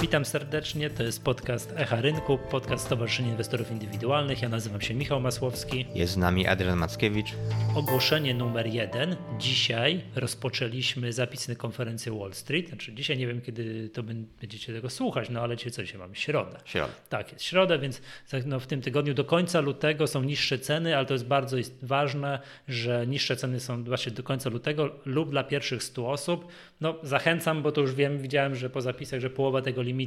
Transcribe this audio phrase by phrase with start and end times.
[0.00, 4.42] Witam serdecznie, to jest podcast Echa Rynku, podcast Stowarzyszenia Inwestorów Indywidualnych.
[4.42, 5.86] Ja nazywam się Michał Masłowski.
[5.94, 7.34] Jest z nami Adrian Mackiewicz.
[7.74, 9.16] Ogłoszenie numer jeden.
[9.38, 12.68] Dzisiaj rozpoczęliśmy zapisy na konferencję Wall Street.
[12.68, 14.02] Znaczy dzisiaj nie wiem, kiedy to
[14.40, 16.14] będziecie tego słuchać, no ale dzisiaj co dzisiaj mamy?
[16.14, 16.58] Środę.
[16.64, 16.92] Środę.
[17.08, 18.02] Tak, jest środa, więc
[18.46, 22.38] no, w tym tygodniu do końca lutego są niższe ceny, ale to jest bardzo ważne,
[22.68, 26.48] że niższe ceny są właśnie do końca lutego lub dla pierwszych 100 osób.
[26.80, 29.97] No zachęcam, bo to już wiem, widziałem, że po zapisach, że połowa tego limitu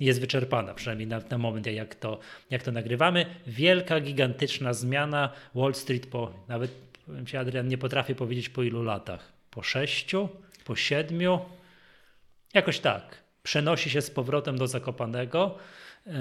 [0.00, 2.18] jest wyczerpana, przynajmniej na, na moment, jak to,
[2.50, 3.26] jak to nagrywamy.
[3.46, 5.30] Wielka, gigantyczna zmiana.
[5.54, 6.70] Wall Street po, nawet
[7.06, 9.32] powiem Ci, Adrian, nie potrafię powiedzieć po ilu latach.
[9.50, 10.28] Po sześciu?
[10.64, 11.40] Po siedmiu?
[12.54, 13.22] Jakoś tak.
[13.42, 15.58] Przenosi się z powrotem do Zakopanego.
[16.06, 16.12] Yy,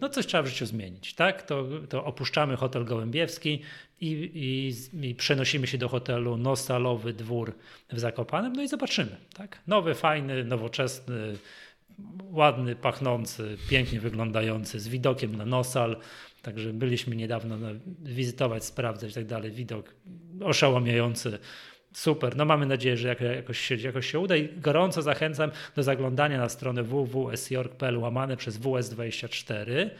[0.00, 1.42] no coś trzeba w życiu zmienić, tak?
[1.42, 3.62] To, to opuszczamy hotel Gołębiewski
[4.00, 7.54] i, i, i, przenosimy się do hotelu Nostalowy Dwór
[7.92, 9.58] w Zakopanem, no i zobaczymy, tak?
[9.66, 11.36] Nowy, fajny, nowoczesny,
[12.30, 15.96] ładny, pachnący, pięknie wyglądający, z widokiem na Nosal.
[16.42, 17.68] Także byliśmy niedawno no,
[18.02, 19.50] wizytować, sprawdzać i tak dalej.
[19.50, 19.94] Widok
[20.44, 21.38] oszałamiający.
[21.92, 22.36] Super.
[22.36, 26.48] No mamy nadzieję, że jakoś się, jakoś się uda i gorąco zachęcam do zaglądania na
[26.48, 29.90] stronę www.sjork.pl łamane przez WS24 E,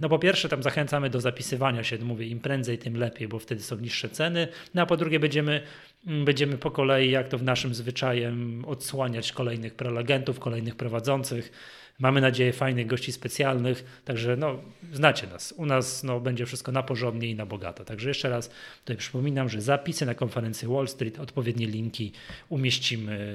[0.00, 3.62] no po pierwsze tam zachęcamy do zapisywania się, mówię im prędzej tym lepiej, bo wtedy
[3.62, 5.62] są niższe ceny, no a po drugie będziemy,
[6.06, 11.52] mm, będziemy po kolei, jak to w naszym zwyczajem, odsłaniać kolejnych prelegentów, kolejnych prowadzących.
[11.98, 14.58] Mamy nadzieję fajnych gości specjalnych, także no,
[14.92, 15.54] znacie nas.
[15.56, 17.84] U nas no, będzie wszystko na porządnie i na bogato.
[17.84, 22.12] Także jeszcze raz tutaj przypominam, że zapisy na konferencję Wall Street, odpowiednie linki
[22.48, 23.34] umieścimy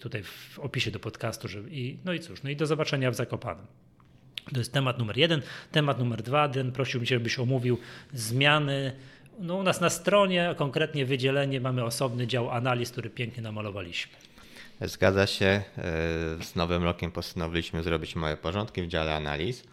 [0.00, 1.48] tutaj w opisie do podcastu.
[1.48, 3.66] Żeby, i, no i cóż, no i do zobaczenia w Zakopanem.
[4.52, 5.42] To jest temat numer jeden.
[5.72, 7.78] Temat numer dwa, Den prosił mnie, żebyś omówił
[8.12, 8.92] zmiany.
[9.38, 14.12] No, u nas na stronie, konkretnie wydzielenie, mamy osobny dział analiz, który pięknie namalowaliśmy.
[14.80, 15.46] Zgadza się.
[15.46, 15.62] E,
[16.42, 19.64] z nowym rokiem postanowiliśmy zrobić małe porządki w dziale analiz.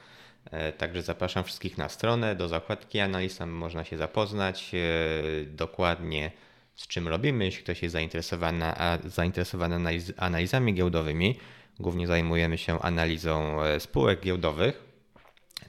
[0.51, 6.31] E, także zapraszam wszystkich na stronę do zakładki analiz, tam można się zapoznać e, dokładnie
[6.75, 7.45] z czym robimy.
[7.45, 8.65] Jeśli ktoś jest zainteresowany,
[9.05, 11.39] zainteresowany analizami giełdowymi,
[11.79, 14.83] Głównie zajmujemy się analizą e, spółek giełdowych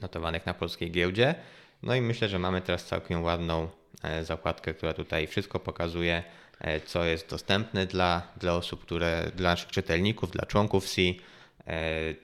[0.01, 1.35] notowanych na polskiej giełdzie.
[1.83, 3.69] No i myślę, że mamy teraz całkiem ładną
[4.03, 6.23] e, zakładkę, która tutaj wszystko pokazuje,
[6.61, 11.03] e, co jest dostępne dla, dla osób, które, dla naszych czytelników, dla członków C.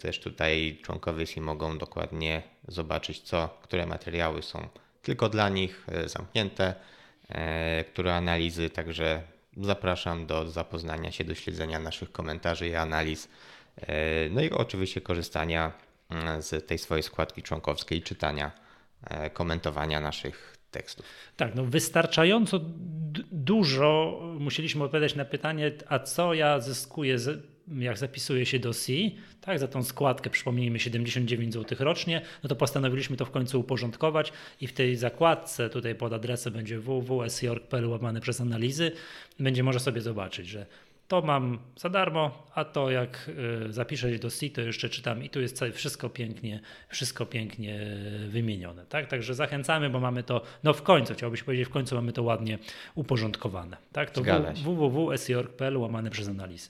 [0.00, 4.68] Też tutaj członkowie C mogą dokładnie zobaczyć, co, które materiały są
[5.02, 6.74] tylko dla nich zamknięte,
[7.92, 8.70] które analizy.
[8.70, 9.22] Także
[9.56, 13.28] zapraszam do zapoznania się, do śledzenia naszych komentarzy i analiz
[14.30, 15.72] no i oczywiście korzystania
[16.10, 18.52] mm, z tej swojej składki członkowskiej, czytania,
[19.04, 21.06] e, komentowania naszych tekstów.
[21.36, 22.60] Tak, no wystarczająco
[23.32, 27.16] dużo musieliśmy odpowiadać na pytanie, a co ja zyskuję,
[27.68, 28.92] jak zapisuję się do C,
[29.40, 34.32] tak, za tą składkę, przypomnijmy, 79 zł rocznie, no to postanowiliśmy to w końcu uporządkować
[34.60, 38.92] i w tej zakładce tutaj pod adresem będzie www.sjork.pl łamane przez analizy,
[39.40, 40.66] będzie można sobie zobaczyć, że
[41.08, 43.30] to mam za darmo, a to jak
[43.68, 47.80] y, zapiszę się do C, to jeszcze czytam i tu jest wszystko pięknie, wszystko pięknie
[48.28, 48.86] wymienione.
[48.86, 49.06] Tak?
[49.06, 52.58] Także zachęcamy, bo mamy to, no w końcu, chciałbyś powiedzieć, w końcu mamy to ładnie
[52.94, 53.76] uporządkowane.
[53.92, 54.10] Tak?
[54.10, 54.22] To
[54.64, 56.68] www.sjork.pl łamane przez analizy.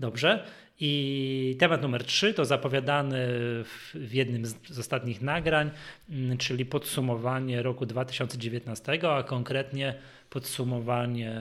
[0.00, 0.44] Dobrze.
[0.80, 3.26] I temat numer trzy to zapowiadany
[3.94, 5.70] w jednym z ostatnich nagrań,
[6.10, 9.94] mm, czyli podsumowanie roku 2019, a konkretnie
[10.30, 11.40] podsumowanie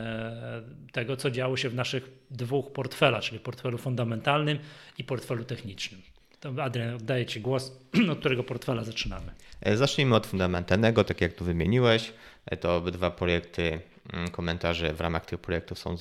[0.91, 4.59] tego, co działo się w naszych dwóch portfelach, czyli portfelu fundamentalnym
[4.97, 6.01] i portfelu technicznym.
[6.39, 7.79] To Adrian, oddaję Ci głos,
[8.11, 9.31] od którego portfela zaczynamy.
[9.61, 12.13] E, zacznijmy od fundamentalnego, tak jak tu wymieniłeś.
[12.45, 13.79] E, to obydwa projekty,
[14.13, 15.95] mm, komentarze w ramach tych projektów są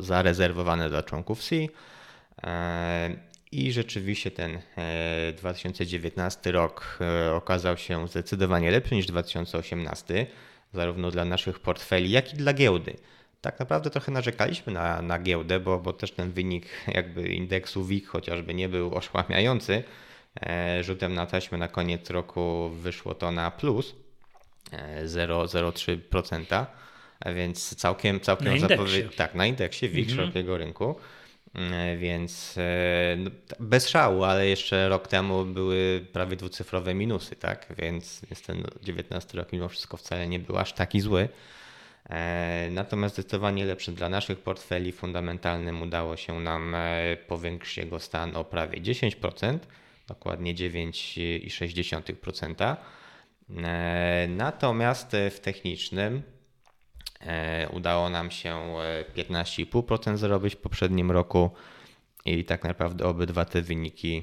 [0.00, 1.56] zarezerwowane dla członków C.
[2.46, 3.16] E,
[3.52, 4.60] I rzeczywiście ten
[5.36, 6.98] 2019 rok
[7.34, 10.26] okazał się zdecydowanie lepszy niż 2018
[10.72, 12.96] zarówno dla naszych portfeli, jak i dla giełdy.
[13.40, 18.08] Tak naprawdę trochę narzekaliśmy na, na giełdę, bo, bo też ten wynik jakby indeksu WIG
[18.08, 19.82] chociażby nie był oszłamiający.
[20.46, 23.94] E, rzutem na taśmę na koniec roku wyszło to na plus
[25.04, 26.66] 0,03%,
[27.20, 29.16] e, więc całkiem, całkiem zapowiedź.
[29.16, 30.18] Tak, na indeksie WIG mhm.
[30.18, 30.96] szerokiego rynku.
[31.54, 33.30] E, więc e, no,
[33.60, 37.66] bez szału, ale jeszcze rok temu były prawie dwucyfrowe minusy, tak?
[37.78, 41.28] Więc, więc ten 19 rok mimo wszystko wcale nie był aż taki zły.
[42.10, 46.76] E, natomiast zdecydowanie lepszy dla naszych portfeli fundamentalnym udało się nam
[47.26, 49.58] powiększyć jego stan o prawie 10%,
[50.08, 52.76] dokładnie 9,6%.
[54.28, 56.22] Natomiast w technicznym
[57.72, 58.56] udało nam się
[59.16, 61.50] 15,5% e, zarobić w poprzednim roku
[62.24, 64.22] i tak naprawdę obydwa te wyniki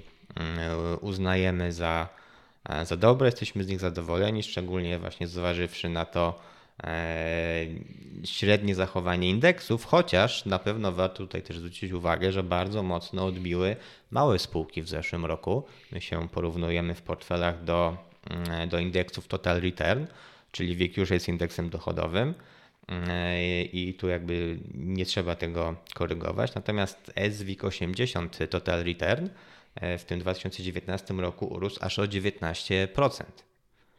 [1.02, 2.10] uznajemy za,
[2.84, 6.40] za dobre, jesteśmy z nich zadowoleni, szczególnie właśnie zważywszy na to,
[6.84, 7.66] E,
[8.24, 13.76] średnie zachowanie indeksów, chociaż na pewno warto tutaj też zwrócić uwagę, że bardzo mocno odbiły
[14.12, 15.64] małe spółki w zeszłym roku.
[15.92, 17.98] My się porównujemy w portfelach do,
[18.30, 20.06] mm, do indeksów Total Return,
[20.52, 22.34] czyli WIG już jest indeksem dochodowym e,
[23.74, 26.56] i tu jakby nie trzeba tego korygować.
[26.56, 29.28] Natomiast SWIG 80 Total Return
[29.76, 33.24] e, w tym 2019 roku urósł aż o 19%.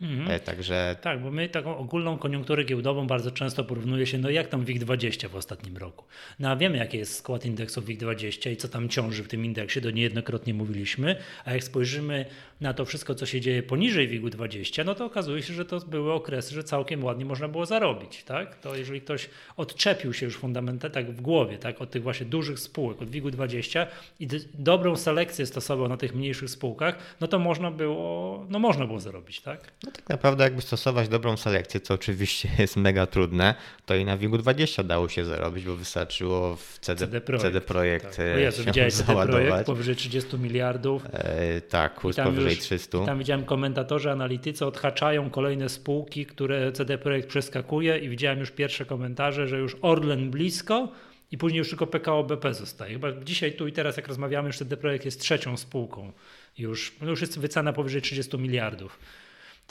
[0.03, 0.31] Mhm.
[0.31, 0.97] E, także...
[1.01, 5.29] Tak, bo my taką ogólną koniunkturę giełdową bardzo często porównuje się, no jak tam WIG20
[5.29, 6.05] w ostatnim roku.
[6.39, 9.81] No a wiemy, jaki jest skład indeksu WIG20 i co tam ciąży w tym indeksie,
[9.81, 12.25] to niejednokrotnie mówiliśmy, a jak spojrzymy
[12.61, 16.13] na to wszystko, co się dzieje poniżej WIG20, no to okazuje się, że to były
[16.13, 18.59] okresy, że całkiem ładnie można było zarobić, tak?
[18.59, 22.59] To jeżeli ktoś odczepił się już fundamentalnie tak w głowie, tak, od tych właśnie dużych
[22.59, 23.87] spółek, od WIG20
[24.21, 29.01] i dobrą selekcję stosował na tych mniejszych spółkach, no to można było, no można było
[29.01, 29.73] zarobić, tak?
[29.85, 33.55] No tak naprawdę jakby stosować dobrą selekcję, co oczywiście jest mega trudne,
[33.87, 38.17] to i na WIG20 dało się zarobić, bo wystarczyło w CD, CD Projekt, CD Projekt
[38.17, 38.27] tak.
[38.27, 41.03] E, Jezu, widziałeś CD Projekt powyżej 30 miliardów.
[41.13, 43.03] E, tak, kurs powyżej już, 300.
[43.03, 48.51] I tam widziałem komentatorzy, analitycy odhaczają kolejne spółki, które CD Projekt przeskakuje i widziałem już
[48.51, 50.89] pierwsze komentarze, że już Orlen blisko,
[51.33, 52.93] i później już tylko PKO BP zostaje.
[52.93, 56.13] Chyba dzisiaj, tu i teraz, jak rozmawiamy, już CD Projekt jest trzecią spółką.
[56.59, 58.99] Już, no już jest wycena powyżej 30 miliardów.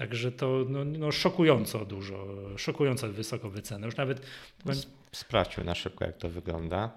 [0.02, 2.28] Także to no, no szokująco dużo,
[2.58, 3.86] szokująco wysoko wycena.
[3.86, 4.22] Już nawet.
[5.12, 6.92] Sprawdźmy na szybko, jak to wygląda.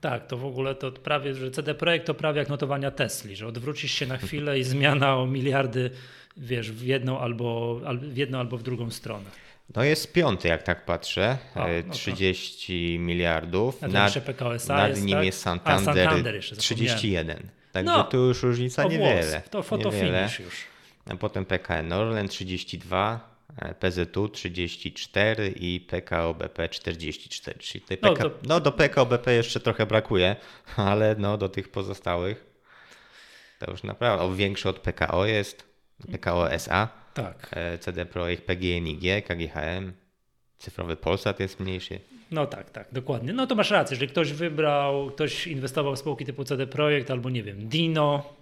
[0.00, 3.46] Tak, to w ogóle to prawie, że CD Projekt to prawie jak notowania Tesli, że
[3.46, 5.90] odwrócisz się na chwilę i zmiana o miliardy,
[6.36, 9.30] wiesz, w jedną albo, w jedną albo w drugą stronę.
[9.76, 11.38] No jest piąty, jak tak patrzę.
[11.54, 13.04] A, no 30 to.
[13.04, 13.82] miliardów.
[13.82, 15.24] Nad, nad, nad jest, nim tak?
[15.24, 17.48] jest Santander, A, Santander jeszcze, 31.
[17.72, 19.42] Także no, tu już różnica niewiele.
[19.50, 20.77] To fotofinish już a
[21.16, 23.38] potem PKN Orlen 32,
[23.80, 27.58] PZU 34 i PKO BP 44.
[27.58, 28.06] Czyli PK...
[28.08, 28.30] no, to...
[28.42, 30.36] no, do PKO BP jeszcze trochę brakuje,
[30.76, 32.48] ale no do tych pozostałych
[33.58, 35.68] to już naprawdę o większy od PKO jest.
[36.12, 37.50] PKO SA, tak.
[37.52, 39.92] E, CD Projekt, PGNiG, KGHM,
[40.58, 42.00] cyfrowy Polsat jest mniejszy.
[42.30, 43.32] No tak, tak, dokładnie.
[43.32, 47.30] No to masz rację, jeżeli ktoś wybrał, ktoś inwestował w spółki typu CD Projekt albo
[47.30, 48.34] nie wiem, Dino,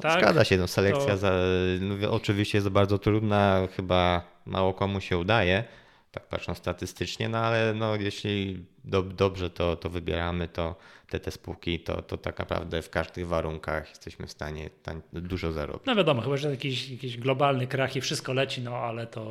[0.00, 0.20] tak?
[0.20, 1.16] Zgadza się, no, selekcja to...
[1.16, 1.32] za,
[1.80, 5.64] no, oczywiście jest bardzo trudna, chyba mało komu się udaje,
[6.12, 10.76] tak patrząc statystycznie, no ale no, jeśli do, dobrze to, to wybieramy, to
[11.08, 14.70] te, te spółki, to, to tak naprawdę w każdych warunkach jesteśmy w stanie
[15.12, 15.82] dużo zarobić.
[15.86, 19.24] No wiadomo, chyba, że jakiś, jakiś globalny krach i wszystko leci, no ale to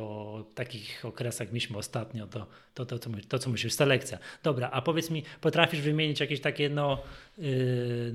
[0.50, 4.18] w takich okresach mieliśmy ostatnio, to, to, to, to, to co musisz, selekcja.
[4.42, 7.02] Dobra, a powiedz mi, potrafisz wymienić jakieś takie no,
[7.38, 8.14] yy,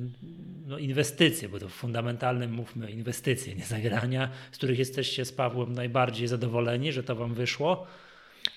[0.68, 6.28] no inwestycje, bo to fundamentalnym mówmy inwestycje, nie zagrania, z których jesteście z Pawłem najbardziej
[6.28, 7.88] zadowoleni, że to wam wyszło?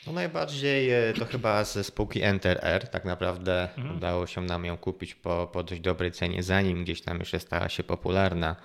[0.07, 2.89] No najbardziej e, to chyba ze spółki EnterR.
[2.89, 3.97] Tak naprawdę mhm.
[3.97, 7.69] udało się nam ją kupić po, po dość dobrej cenie, zanim gdzieś tam jeszcze stała
[7.69, 8.57] się popularna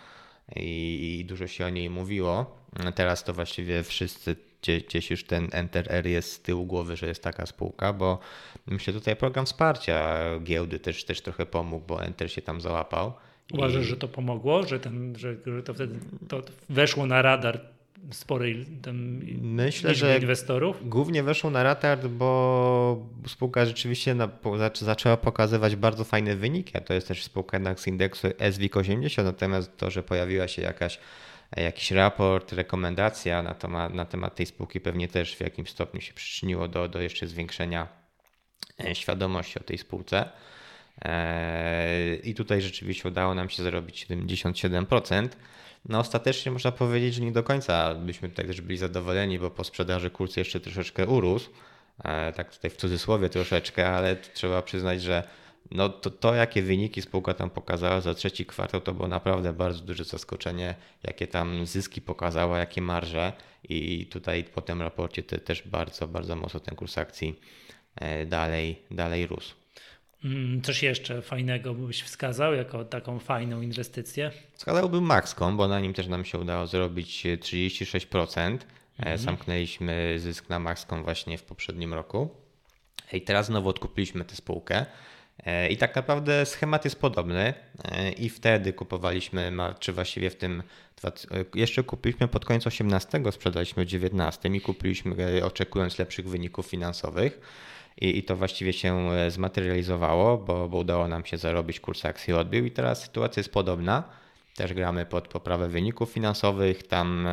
[0.55, 2.65] i, i dużo się o niej mówiło.
[2.95, 7.45] Teraz to właściwie wszyscy gdzieś już ten EnterR jest z tyłu głowy, że jest taka
[7.45, 8.19] spółka, bo
[8.67, 13.13] myślę tutaj program wsparcia giełdy też, też trochę pomógł, bo Enter się tam załapał.
[13.53, 13.87] Uważasz, I...
[13.87, 17.74] że to pomogło, że, ten, że, że to wtedy to weszło na radar
[18.11, 20.89] sporej tam Myślę, że inwestorów?
[20.89, 24.29] Głównie weszło na radar, bo spółka rzeczywiście na,
[24.73, 29.27] zaczęła pokazywać bardzo fajne wyniki, a to jest też spółka jednak z indeksu SWIG 80,
[29.27, 30.99] natomiast to, że pojawiła się jakaś
[31.57, 36.13] jakiś raport, rekomendacja na temat, na temat tej spółki pewnie też w jakimś stopniu się
[36.13, 37.87] przyczyniło do, do jeszcze zwiększenia
[38.85, 40.29] e, świadomości o tej spółce.
[41.01, 45.27] E, I tutaj rzeczywiście udało nam się zarobić 77%.
[45.89, 49.63] No ostatecznie można powiedzieć, że nie do końca byśmy tutaj też byli zadowoleni, bo po
[49.63, 51.49] sprzedaży kurs jeszcze troszeczkę urósł.
[52.03, 55.23] E, tak tutaj w cudzysłowie troszeczkę, ale trzeba przyznać, że
[55.71, 59.83] no to, to, jakie wyniki spółka tam pokazała za trzeci kwartał, to było naprawdę bardzo
[59.83, 63.33] duże zaskoczenie, jakie tam zyski pokazała, jakie marże
[63.69, 67.39] i tutaj po tym raporcie te, też bardzo, bardzo mocno ten kurs akcji
[67.95, 69.64] e, dalej, dalej rósł.
[70.25, 74.31] Mm, coś jeszcze fajnego byś wskazał jako taką fajną inwestycję?
[74.53, 78.39] Wskazałbym Maxcom, bo na nim też nam się udało zrobić 36%.
[78.39, 78.53] E,
[78.97, 79.17] mhm.
[79.17, 82.29] Zamknęliśmy zysk na Maxcom właśnie w poprzednim roku.
[83.13, 84.85] I teraz znowu odkupiliśmy tę spółkę.
[85.45, 87.53] E, I tak naprawdę schemat jest podobny.
[87.83, 90.63] E, I wtedy kupowaliśmy, czy właściwie w tym,
[91.55, 97.39] jeszcze kupiliśmy pod koniec 18, sprzedaliśmy w 19 i kupiliśmy oczekując lepszych wyników finansowych.
[98.01, 102.65] I, i to właściwie się zmaterializowało, bo, bo udało nam się zarobić, kurs akcji odbił
[102.65, 104.03] i teraz sytuacja jest podobna.
[104.55, 107.27] Też gramy pod poprawę wyników finansowych, tam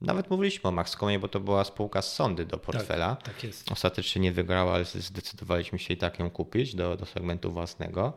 [0.00, 3.16] nawet mówiliśmy o Maxcomie, bo to była spółka z sądy do portfela.
[3.16, 3.72] Tak, tak jest.
[3.72, 8.12] Ostatecznie nie wygrała, ale zdecydowaliśmy się i tak ją kupić do, do segmentu własnego.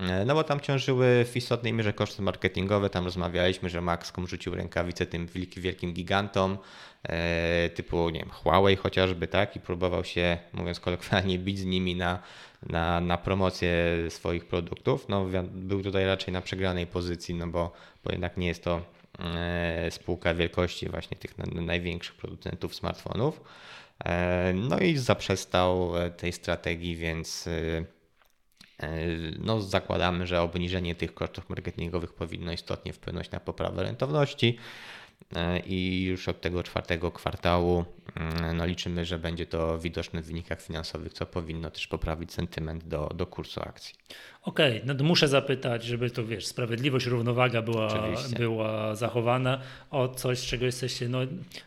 [0.00, 2.90] E, no bo tam ciążyły w istotnej mierze koszty marketingowe.
[2.90, 6.58] Tam rozmawialiśmy, że Maxcom rzucił rękawice tym wielkim, gigantom
[7.02, 9.56] e, typu nie wiem, Huawei chociażby, tak?
[9.56, 12.22] I próbował się, mówiąc kolokwialnie, bić z nimi na,
[12.62, 13.70] na, na promocję
[14.08, 15.08] swoich produktów.
[15.08, 17.72] No był tutaj raczej na przegranej pozycji, no bo,
[18.04, 23.40] bo jednak nie jest to E, spółka wielkości właśnie tych największych producentów smartfonów.
[24.54, 27.48] No i zaprzestał tej strategii, więc
[29.38, 34.58] no, zakładamy, że obniżenie tych kosztów marketingowych powinno istotnie wpłynąć na poprawę rentowności.
[35.36, 37.84] E, i już od tego czwartego kwartału
[38.16, 42.88] mm, no liczymy, że będzie to widoczne w wynikach finansowych, co powinno też poprawić sentyment
[42.88, 43.94] do, do kursu akcji.
[44.42, 47.88] Okej, okay, no muszę zapytać, żeby to wiesz, sprawiedliwość, równowaga była,
[48.38, 51.18] była zachowana o coś, z czego jesteście, no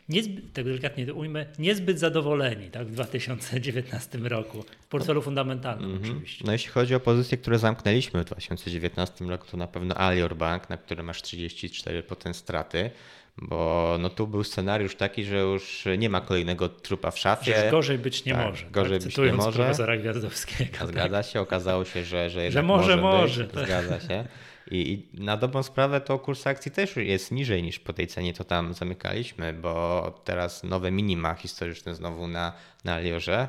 [0.10, 6.02] niezbyt, tak delikatnie to ujmę, niezbyt zadowoleni tak, w 2019 roku w portfelu fundamentalnym mm
[6.02, 6.06] -hmm.
[6.06, 6.46] oczywiście.
[6.46, 10.70] No jeśli chodzi o pozycje, które zamknęliśmy w 2019 roku, to na pewno Alior Bank,
[10.70, 12.92] na którym masz 34% straty
[13.42, 17.52] bo no tu był scenariusz taki, że już nie ma kolejnego trupa w szafie.
[17.52, 18.66] Przecież gorzej być nie tak, może.
[18.70, 19.08] Gorzej tak?
[19.08, 19.60] być nie może.
[19.60, 20.78] profesora Gwiazdowskiego.
[20.80, 20.88] Tak.
[20.88, 23.18] Zgadza się, okazało się, że, że, że może, może.
[23.22, 23.66] może być.
[23.66, 24.26] Zgadza się.
[24.72, 28.34] I, I, na dobrą sprawę to kurs akcji też jest niżej niż po tej cenie,
[28.34, 32.54] to tam zamykaliśmy, bo teraz nowe minima historyczne znowu na,
[32.84, 33.48] na Liorze.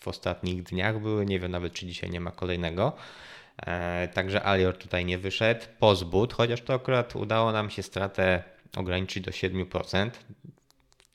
[0.00, 2.92] W ostatnich dniach były, nie wiem nawet czy dzisiaj nie ma kolejnego.
[3.62, 5.66] E, także Alior tutaj nie wyszedł.
[5.78, 8.42] Pozbud, chociaż to akurat udało nam się stratę
[8.76, 10.10] ograniczyć do 7%.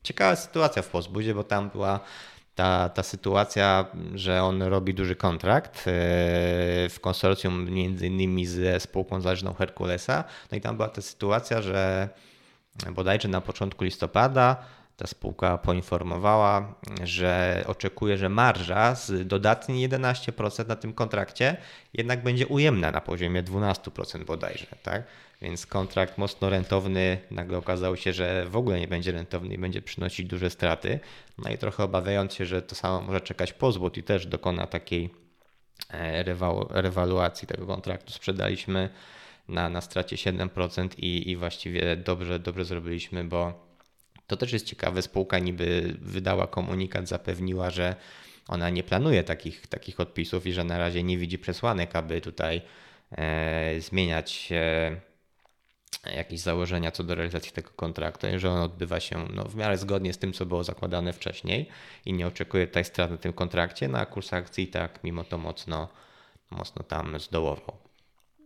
[0.04, 2.00] Ciekawa sytuacja w Pozbudzie, bo tam była
[2.56, 5.82] ta, ta sytuacja, że on robi duży kontrakt e,
[6.90, 10.24] w konsorcjum między innymi ze spółką zależną Herkulesa.
[10.52, 12.10] No i tam była ta sytuacja, że
[12.92, 14.66] bodajże na początku listopada
[15.00, 21.58] ta spółka poinformowała, że oczekuje, że marża z dodatnie 11% na tym kontrakcie
[21.94, 24.66] jednak będzie ujemna na poziomie 12% bodajże.
[24.84, 25.04] Tak?
[25.42, 29.82] Więc kontrakt mocno rentowny nagle okazało się, że w ogóle nie będzie rentowny i będzie
[29.82, 31.00] przynosić duże straty.
[31.38, 35.10] No i trochę obawiając się, że to samo może czekać pozwód i też dokona takiej
[35.92, 36.24] e,
[36.70, 38.90] rewaluacji tego kontraktu, sprzedaliśmy
[39.48, 43.69] na, na stracie 7% i, i właściwie dobrze, dobrze zrobiliśmy, bo
[44.30, 45.02] to też jest ciekawe.
[45.02, 47.96] Spółka niby wydała komunikat, zapewniła, że
[48.48, 52.62] ona nie planuje takich, takich odpisów i że na razie nie widzi przesłanek, aby tutaj
[53.12, 55.02] e, zmieniać e,
[56.16, 59.78] jakieś założenia co do realizacji tego kontraktu, i że on odbywa się no, w miarę
[59.78, 61.70] zgodnie z tym, co było zakładane wcześniej
[62.06, 65.38] i nie oczekuje tutaj strat na tym kontrakcie, no a kurs akcji tak mimo to
[65.38, 65.88] mocno,
[66.52, 67.89] mocno tam zdołował.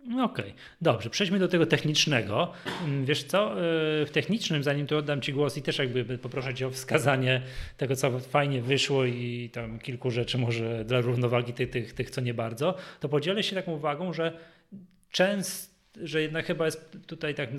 [0.05, 0.53] Okej, okay.
[0.81, 1.10] dobrze.
[1.10, 2.51] Przejdźmy do tego technicznego.
[2.86, 6.53] Mm, wiesz co, y, w technicznym, zanim tu oddam Ci głos i też jakby poproszę
[6.53, 7.41] Cię o wskazanie
[7.77, 12.22] tego, co fajnie wyszło i tam kilku rzeczy może dla równowagi tych, tych, tych co
[12.22, 14.38] nie bardzo, to podzielę się taką uwagą, że
[15.12, 17.50] często że jednak chyba jest tutaj tak,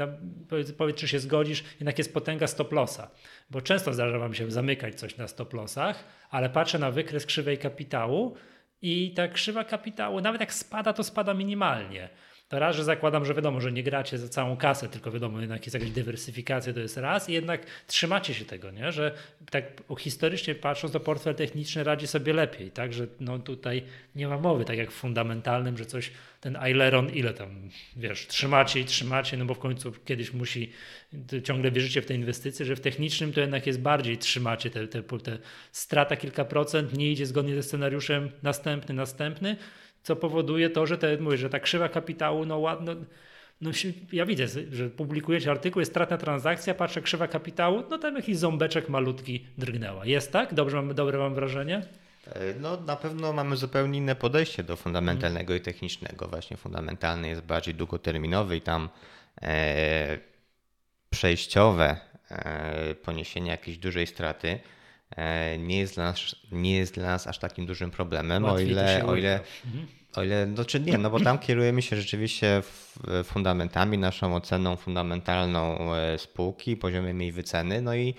[0.79, 3.11] powiedz, czy się zgodzisz, jednak jest potęga stop lossa,
[3.51, 7.59] bo często zdarza Wam się zamykać coś na stop lossach, ale patrzę na wykres krzywej
[7.59, 8.37] kapitału
[8.83, 12.09] i ta krzywa kapitału, nawet jak spada, to spada minimalnie.
[12.55, 15.67] To raz, że zakładam, że wiadomo, że nie gracie za całą kasę, tylko wiadomo, jednak
[15.67, 17.29] jest jakaś dywersyfikacja, to jest raz.
[17.29, 18.93] I jednak trzymacie się tego, nie?
[18.93, 19.15] że
[19.51, 19.65] tak
[19.99, 23.83] historycznie patrząc, to portfel techniczny radzi sobie lepiej, tak, że no tutaj
[24.17, 28.81] nie ma mowy, tak jak w fundamentalnym, że coś, ten Aileron, ile tam, wiesz, trzymacie
[28.81, 30.73] i trzymacie, no bo w końcu kiedyś musi,
[31.45, 35.03] ciągle wierzycie w te inwestycje, że w technicznym to jednak jest bardziej trzymacie te, te,
[35.03, 35.39] te
[35.73, 39.57] strata kilka procent, nie idzie zgodnie ze scenariuszem następny, następny,
[40.05, 42.93] co powoduje to, że, te, mówię, że ta krzywa kapitału, no ładno,
[43.61, 43.71] no,
[44.13, 48.89] ja widzę, że publikujecie artykuł, jest stratna transakcja, patrzę, krzywa kapitału, no tam jakiś ząbeczek
[48.89, 50.07] malutki drgnęła.
[50.07, 50.55] Jest tak?
[50.55, 51.83] Dobrze mam, dobre mam wrażenie?
[52.27, 55.63] E, no na pewno mamy zupełnie inne podejście do fundamentalnego hmm.
[55.63, 56.29] i technicznego.
[56.29, 58.89] Właśnie fundamentalny jest bardziej długoterminowy i tam
[59.43, 60.19] e,
[61.11, 61.97] przejściowe
[62.31, 64.59] e, poniesienie jakiejś dużej straty
[65.59, 69.17] nie jest dla nas, nie jest dla nas aż takim dużym problemem, o ile, o
[69.17, 69.87] ile, mhm.
[70.17, 72.63] o ile, no czy nie, no bo tam kierujemy się rzeczywiście
[73.25, 78.15] fundamentami, naszą oceną fundamentalną e, spółki, poziomem jej wyceny, no i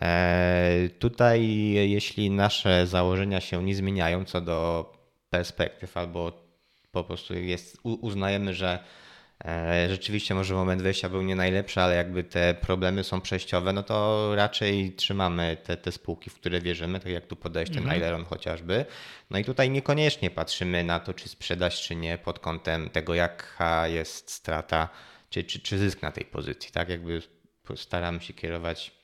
[0.00, 1.48] e, tutaj
[1.90, 4.92] jeśli nasze założenia się nie zmieniają co do
[5.30, 6.44] perspektyw albo
[6.92, 9.03] po prostu jest, uznajemy, że E,
[9.88, 14.30] rzeczywiście może moment wejścia był nie najlepszy, ale jakby te problemy są przejściowe, no to
[14.34, 17.94] raczej trzymamy te, te spółki, w które wierzymy, tak jak tu podałeś ten mhm.
[17.94, 18.84] Aileron chociażby.
[19.30, 23.88] No i tutaj niekoniecznie patrzymy na to, czy sprzedać, czy nie pod kątem tego, jaka
[23.88, 24.88] jest strata,
[25.30, 26.72] czy, czy, czy zysk na tej pozycji.
[26.72, 27.22] Tak jakby
[27.76, 29.03] staramy się kierować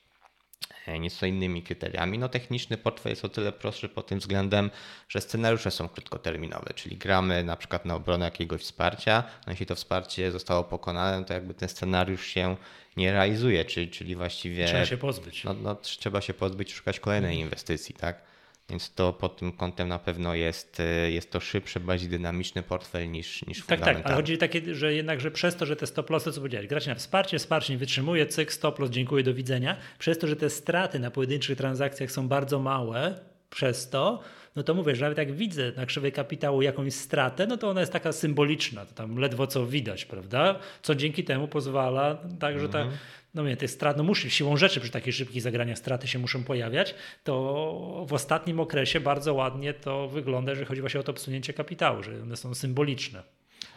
[0.87, 2.19] nieco innymi kryteriami.
[2.19, 4.69] No techniczny portfel jest o tyle prostszy pod tym względem,
[5.09, 9.75] że scenariusze są krótkoterminowe, czyli gramy na przykład na obronę jakiegoś wsparcia, no jeśli to
[9.75, 12.55] wsparcie zostało pokonane, no to jakby ten scenariusz się
[12.97, 14.65] nie realizuje, czyli, czyli właściwie...
[14.65, 15.43] Trzeba się pozbyć.
[15.43, 18.30] No, no, trzeba się pozbyć, szukać kolejnej inwestycji, tak?
[18.71, 23.11] Więc to pod tym kątem na pewno jest, e, jest to szybszy, bardziej dynamiczny portfel
[23.11, 26.09] niż, niż Tak, tak, ale chodzi takie, że jednak, że przez to, że te stop
[26.09, 29.77] lossy, co powiedziałeś, grać na wsparcie, wsparcie nie wytrzymuje, cyk, stop loss, dziękuję, do widzenia.
[29.99, 33.15] Przez to, że te straty na pojedynczych transakcjach są bardzo małe,
[33.49, 34.19] przez to,
[34.55, 37.79] no to mówię, że nawet jak widzę na krzywej kapitału jakąś stratę, no to ona
[37.79, 40.59] jest taka symboliczna, to tam ledwo co widać, prawda?
[40.81, 42.97] Co dzięki temu pozwala, tak, że ta, mhm
[43.33, 46.43] no nie, tych strat, no musi, siłą rzeczy przy takich szybkich zagraniach straty się muszą
[46.43, 51.53] pojawiać, to w ostatnim okresie bardzo ładnie to wygląda, jeżeli chodzi właśnie o to obsunięcie
[51.53, 53.23] kapitału, że one są symboliczne.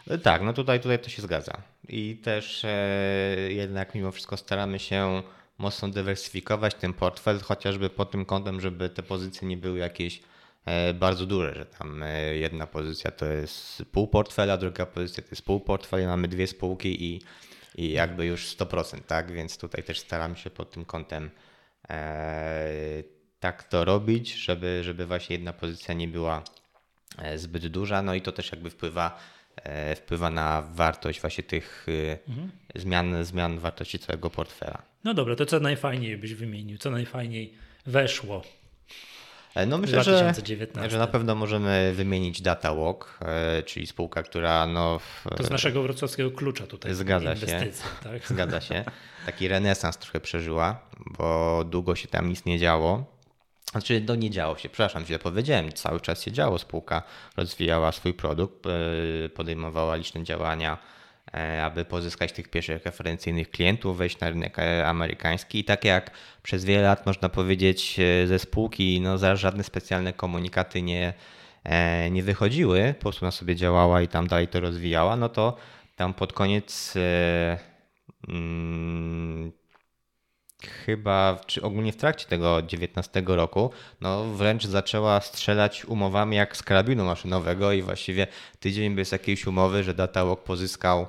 [0.07, 1.61] E, tak, no tutaj, tutaj to się zgadza.
[1.89, 2.69] I też e,
[3.49, 5.23] jednak mimo wszystko staramy się
[5.57, 10.21] mocno dywersyfikować ten portfel, chociażby pod tym kątem, żeby te pozycje nie były jakieś
[10.65, 15.29] e, bardzo duże, że tam e, jedna pozycja to jest pół portfela, druga pozycja to
[15.31, 17.21] jest pół portfela, mamy dwie spółki i
[17.77, 19.31] i jakby już 100%, tak?
[19.31, 21.29] Więc tutaj też staram się pod tym kątem
[21.89, 23.03] e,
[23.39, 26.43] tak to robić, żeby, żeby właśnie jedna pozycja nie była
[27.17, 29.19] e, zbyt duża, no i to też jakby wpływa,
[29.55, 32.51] e, wpływa na wartość właśnie tych e, mhm.
[32.75, 34.81] zmian, zmian wartości całego portfela.
[35.03, 37.53] No dobra, to co najfajniej byś wymienił, co najfajniej
[37.85, 38.43] weszło
[39.67, 40.33] no myślę, że,
[40.87, 44.99] że na pewno możemy wymienić DataWalk, e, czyli spółka, która no...
[45.37, 46.93] To z naszego wrocławskiego klucza tutaj.
[46.93, 47.67] Zgadza się.
[48.03, 48.27] Tak?
[48.33, 48.85] Zgadza się.
[49.25, 50.79] Taki renesans trochę przeżyła,
[51.17, 53.05] bo długo się tam nic nie działo.
[53.71, 56.59] Znaczy, no nie działo się, przepraszam, źle powiedziałem, cały czas się działo.
[56.59, 57.03] Spółka
[57.37, 61.04] rozwijała swój produkt, e, podejmowała liczne działania E,
[61.63, 65.59] aby pozyskać tych pierwszych referencyjnych klientów, wejść na rynek e, amerykański.
[65.59, 66.11] I tak jak
[66.43, 71.13] przez wiele lat można powiedzieć e, ze spółki, no za żadne specjalne komunikaty nie,
[72.11, 75.57] nie wychodziły, po prostu ona sobie działała i tam dalej to rozwijała, no to
[75.95, 76.93] tam pod koniec
[78.27, 79.51] hmm,
[80.67, 86.63] chyba, czy ogólnie w trakcie tego 19 roku, no wręcz zaczęła strzelać umowami jak z
[86.63, 88.27] karabinu maszynowego i właściwie
[88.59, 91.07] tydzień bez jakiejś umowy, że Datawalk pozyskał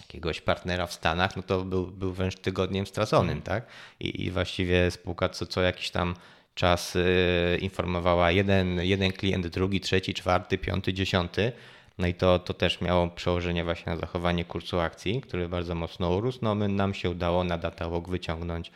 [0.00, 3.66] jakiegoś partnera w Stanach, no to był, był wręcz tygodniem straconym, tak?
[4.00, 6.14] I, i właściwie spółka co, co jakiś tam
[6.54, 11.52] czas y, informowała jeden, jeden klient, drugi, trzeci, czwarty, piąty, dziesiąty.
[11.98, 16.10] No i to, to też miało przełożenie właśnie na zachowanie kursu akcji, który bardzo mocno
[16.10, 16.38] urósł.
[16.42, 18.70] No my, nam się udało na Datawalk wyciągnąć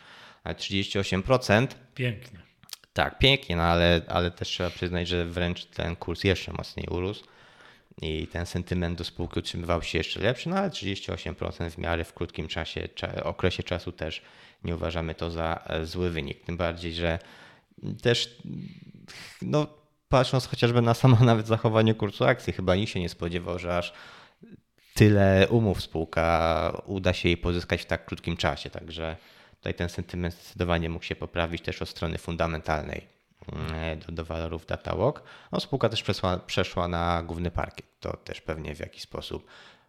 [0.45, 1.67] 38%.
[1.95, 2.39] Pięknie.
[2.93, 7.25] Tak, pięknie, no ale, ale też trzeba przyznać, że wręcz ten kurs jeszcze mocniej urósł
[8.03, 12.13] i ten sentyment do spółki utrzymywał się jeszcze lepszy, no ale 38% w miarę w
[12.13, 12.89] krótkim czasie,
[13.23, 14.23] okresie czasu też
[14.65, 16.45] nie uważamy to za e, zły wynik.
[16.45, 17.19] Tym bardziej, że
[18.03, 18.37] też
[19.43, 19.67] no,
[20.09, 23.93] patrząc chociażby na samo nawet zachowanie kursu akcji, chyba nikt się nie spodziewał, że aż
[24.95, 28.71] tyle umów spółka uda się jej pozyskać w tak krótkim czasie.
[28.71, 29.17] Także
[29.57, 33.19] tutaj ten sentyment zdecydowanie mógł się poprawić też od strony fundamentalnej.
[33.75, 35.23] E, do, do walorów DataWalk.
[35.53, 37.87] No, spółka też przeszła, przeszła na główny parkiet.
[38.01, 39.47] To też pewnie w jakiś sposób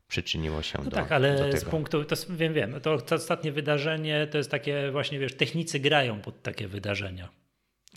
[0.07, 1.57] przyczyniło się no do Tak, ale do tego.
[1.57, 6.21] z punktu, to wiem, wiem, to ostatnie wydarzenie to jest takie właśnie, wiesz, technicy grają
[6.21, 7.29] pod takie wydarzenia.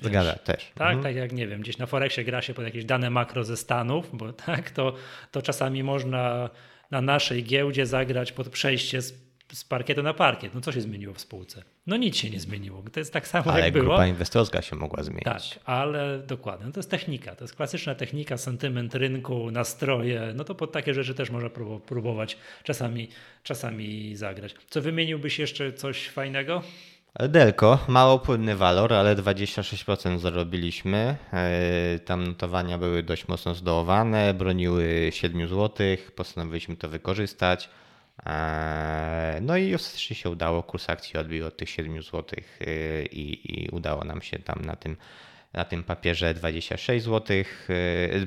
[0.09, 0.71] Zgadza, też.
[0.75, 1.03] Tak, mhm.
[1.03, 4.11] tak jak nie wiem, gdzieś na Forexie gra się pod jakieś dane makro ze Stanów,
[4.13, 4.95] bo tak, to,
[5.31, 6.51] to czasami można
[6.91, 10.55] na naszej giełdzie zagrać pod przejście z z parkietu na parkiet.
[10.55, 11.63] No co się zmieniło w spółce?
[11.87, 12.83] No nic się nie zmieniło.
[12.93, 13.85] To jest tak samo ale jak było.
[13.85, 15.25] Ale grupa inwestorska się mogła zmienić.
[15.25, 16.67] Tak, ale dokładnie.
[16.67, 17.37] No to jest technika.
[17.37, 20.33] To jest klasyczna technika, sentyment rynku, nastroje.
[20.35, 21.51] No to pod takie rzeczy też można
[21.87, 23.09] próbować czasami,
[23.43, 24.55] czasami zagrać.
[24.69, 26.63] Co wymieniłbyś jeszcze coś fajnego?
[27.21, 31.17] Delco, mało płynny walor, ale 26% zarobiliśmy.
[31.33, 37.71] E, tam notowania były dość mocno zdołowane, broniły 7 zł, postanowiliśmy to wykorzystać.
[38.27, 42.25] Eee, no i ostatecznie się udało, kurs akcji odbił od tych 7 zł
[42.61, 44.97] yy, i, i udało nam się tam na tym,
[45.53, 47.37] na tym papierze 26 zł,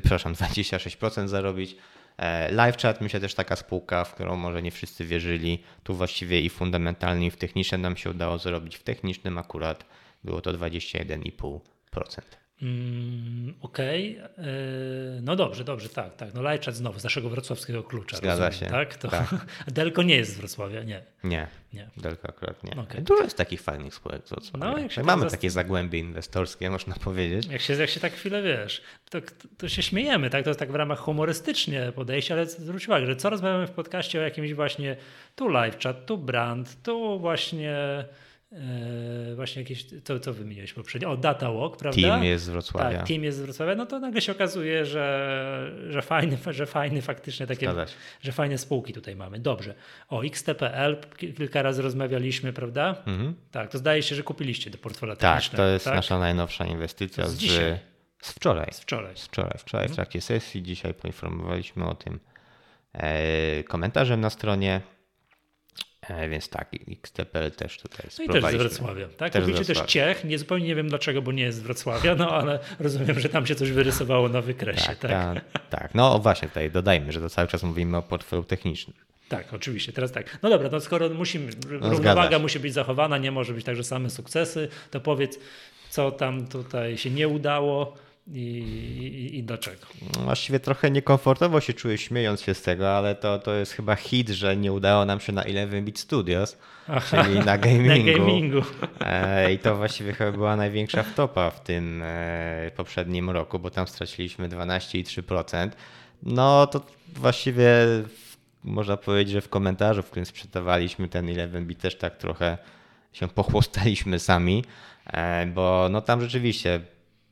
[0.02, 1.76] przepraszam, 26% zarobić.
[2.18, 5.64] Eee, LiveChat myślę też taka spółka, w którą może nie wszyscy wierzyli.
[5.84, 8.76] Tu właściwie i fundamentalnie i w technicznym nam się udało zarobić.
[8.76, 9.86] W technicznym akurat
[10.24, 12.45] było to 21,5%.
[12.62, 15.22] Mm, Okej, okay.
[15.22, 16.34] no dobrze, dobrze, tak, tak.
[16.34, 18.18] No Lajczat znowu z naszego wrocławskiego klucza.
[18.18, 18.78] Zgadza rozumiem, się.
[18.78, 18.96] Tak?
[18.96, 19.08] To...
[19.08, 19.28] tak.
[19.68, 21.04] Delko nie jest z Wrocławia, nie.
[21.24, 21.90] Nie, nie.
[21.98, 22.82] Delko akurat nie.
[22.82, 23.02] Okay.
[23.02, 24.66] Dużo jest takich fajnych spółek z Wrocławia.
[24.66, 27.48] No, jak się Mamy takie zagłębie inwestorskie, można powiedzieć.
[27.48, 29.20] Jak się, jak się tak chwilę wiesz, to,
[29.58, 30.44] to się śmiejemy, tak?
[30.44, 34.20] To jest tak w ramach humorystycznie podejście, ale zwróć uwagę, że co rozmawiamy w podcaście
[34.20, 34.96] o jakimś właśnie
[35.36, 37.76] tu live chat, tu brand, tu właśnie
[38.56, 41.12] Yy, właśnie jakieś, co, co wymieniłeś poprzednio?
[41.12, 42.02] O, Data Walk, prawda?
[42.02, 42.98] Team jest z Wrocławia.
[42.98, 47.02] Tak, team jest z Wrocławia, no to nagle się okazuje, że, że fajny, że fajny
[47.02, 47.74] faktycznie takie,
[48.22, 49.40] że fajne spółki tutaj mamy.
[49.40, 49.76] Dobrze.
[50.10, 52.96] O, XTPL kilka razy rozmawialiśmy, prawda?
[53.06, 53.36] Mhm.
[53.52, 55.96] Tak, to zdaje się, że kupiliście do portfolio Tak, to jest tak?
[55.96, 57.80] nasza najnowsza inwestycja z, z,
[58.22, 58.68] z wczoraj.
[58.72, 59.18] Z wczoraj.
[59.18, 59.94] Z wczoraj, wczoraj mhm.
[59.94, 60.64] w trakcie sesji.
[60.64, 62.20] Dzisiaj poinformowaliśmy o tym
[62.94, 64.82] e, komentarzem na stronie.
[66.10, 66.70] E, więc tak,
[67.04, 69.08] XTPL też tutaj No i też z Wrocławia.
[69.18, 69.34] Tak?
[69.34, 72.32] Też Kupicie też Ciech, nie zupełnie nie wiem dlaczego, bo nie jest z Wrocławia, no
[72.32, 74.88] ale rozumiem, że tam się coś wyrysowało na wykresie.
[74.88, 75.12] Tak, tak?
[75.12, 75.96] Ta, tak.
[75.96, 78.98] no właśnie tutaj dodajmy, że to cały czas mówimy o portfelu technicznym.
[79.30, 80.38] Tak, oczywiście, teraz tak.
[80.42, 83.84] No dobra, no skoro musimy, no, równowaga musi być zachowana, nie może być tak, że
[83.84, 85.40] same sukcesy, to powiedz,
[85.90, 87.96] co tam tutaj się nie udało,
[88.28, 89.86] i, i, i dlaczego?
[90.02, 93.96] No, właściwie trochę niekomfortowo się czuję śmiejąc się z tego, ale to, to jest chyba
[93.96, 96.58] hit, że nie udało nam się na 11-bit Studios,
[96.88, 98.12] Aha, czyli na gamingu.
[98.12, 98.62] na gamingu.
[99.00, 103.88] E, I to właściwie chyba była największa wtopa w tym e, poprzednim roku, bo tam
[103.88, 105.70] straciliśmy 12,3%.
[106.24, 107.70] No to właściwie
[108.64, 112.58] można powiedzieć, że w komentarzu, w którym sprzedawaliśmy ten 11-bit też tak trochę
[113.14, 114.64] się pochłostaliśmy sami,
[115.06, 116.80] e, bo no tam rzeczywiście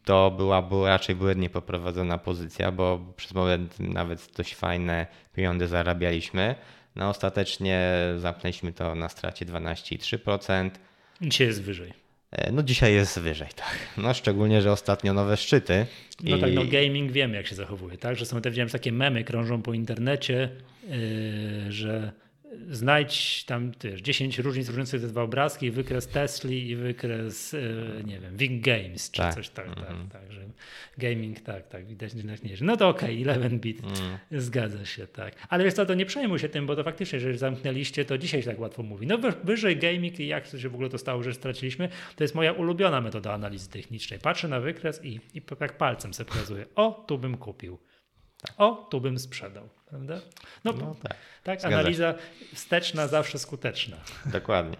[0.05, 6.55] to była, była raczej błędnie poprowadzona pozycja, bo przez moment nawet dość fajne pieniądze zarabialiśmy.
[6.95, 10.69] No ostatecznie zamknęliśmy to na stracie 12,3%.
[11.21, 11.93] Dzisiaj jest wyżej.
[12.31, 13.77] E, no dzisiaj jest wyżej, tak.
[13.97, 15.85] No szczególnie, że ostatnio nowe szczyty.
[16.23, 16.39] No i...
[16.39, 18.17] tak, no gaming wiemy jak się zachowuje, tak?
[18.17, 20.49] Że są te, widziałem, takie memy krążą po internecie,
[20.87, 22.11] yy, że
[22.69, 28.19] znajdź tam też 10 różnic różniących te dwa obrazki, wykres Tesli i wykres, e, nie
[28.19, 29.35] wiem, Wing Games czy tak.
[29.35, 29.81] coś tak, mm -hmm.
[29.81, 30.09] tak, mhm.
[30.09, 30.41] tak, że
[30.97, 32.25] gaming, tak, tak, widać nie.
[32.61, 34.17] No to okej, okay, 11 bit, mm.
[34.31, 35.35] zgadza się, tak.
[35.49, 38.41] Ale wiesz co, to nie przejmuj się tym, bo to faktycznie, że zamknęliście, to dzisiaj
[38.41, 39.07] się tak łatwo mówi.
[39.07, 42.51] No wyżej gaming i jak się w ogóle to stało, że straciliśmy, to jest moja
[42.51, 44.19] ulubiona metoda analizy technicznej.
[44.19, 47.79] Patrzę na wykres i, i tak palcem sobie pokazuję, o, tu bym kupił.
[48.57, 50.21] O, tu bym sprzedał, prawda?
[50.63, 51.17] No, no tak.
[51.43, 52.15] tak analiza
[52.53, 53.97] wsteczna zawsze skuteczna.
[54.25, 54.77] Dokładnie.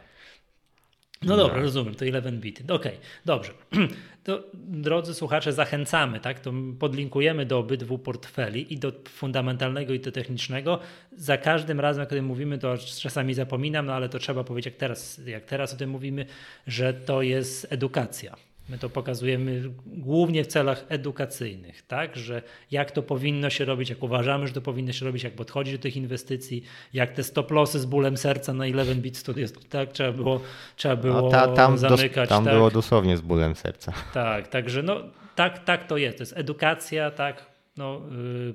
[1.25, 1.61] No dobra, no.
[1.61, 2.61] rozumiem, to 11 bit.
[2.61, 3.51] Okej, okay, dobrze.
[4.23, 6.39] To, drodzy słuchacze, zachęcamy, tak?
[6.39, 10.79] To podlinkujemy do obydwu portfeli i do fundamentalnego i do technicznego.
[11.11, 15.21] Za każdym razem, kiedy mówimy, to czasami zapominam, no ale to trzeba powiedzieć, jak teraz,
[15.25, 16.25] jak teraz o tym mówimy,
[16.67, 18.35] że to jest edukacja.
[18.69, 22.15] My to pokazujemy głównie w celach edukacyjnych, tak?
[22.15, 25.73] że jak to powinno się robić, jak uważamy, że to powinno się robić, jak podchodzić
[25.73, 29.91] do tych inwestycji, jak te stop lossy z bólem serca na 11 bit studios, tak?
[29.91, 30.41] trzeba było,
[30.75, 32.29] trzeba było no, ta, tam zamykać.
[32.29, 32.53] Dos, tam tak?
[32.53, 33.93] było dosłownie z bólem serca.
[34.13, 35.01] Tak, także no,
[35.35, 36.17] tak, tak to jest.
[36.17, 37.52] To jest edukacja, tak?
[37.77, 38.01] No,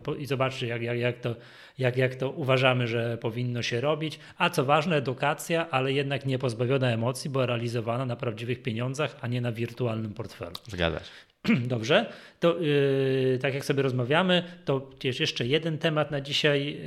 [0.08, 1.34] yy, I zobaczcie, jak, jak, jak to
[1.78, 4.18] jak, jak to uważamy, że powinno się robić.
[4.38, 9.26] A co ważne, edukacja, ale jednak nie pozbawiona emocji, bo realizowana na prawdziwych pieniądzach, a
[9.26, 10.56] nie na wirtualnym portfelu.
[10.66, 11.00] Zgadza.
[11.74, 16.78] Dobrze, to yy, tak jak sobie rozmawiamy, to jeszcze jeden temat na dzisiaj,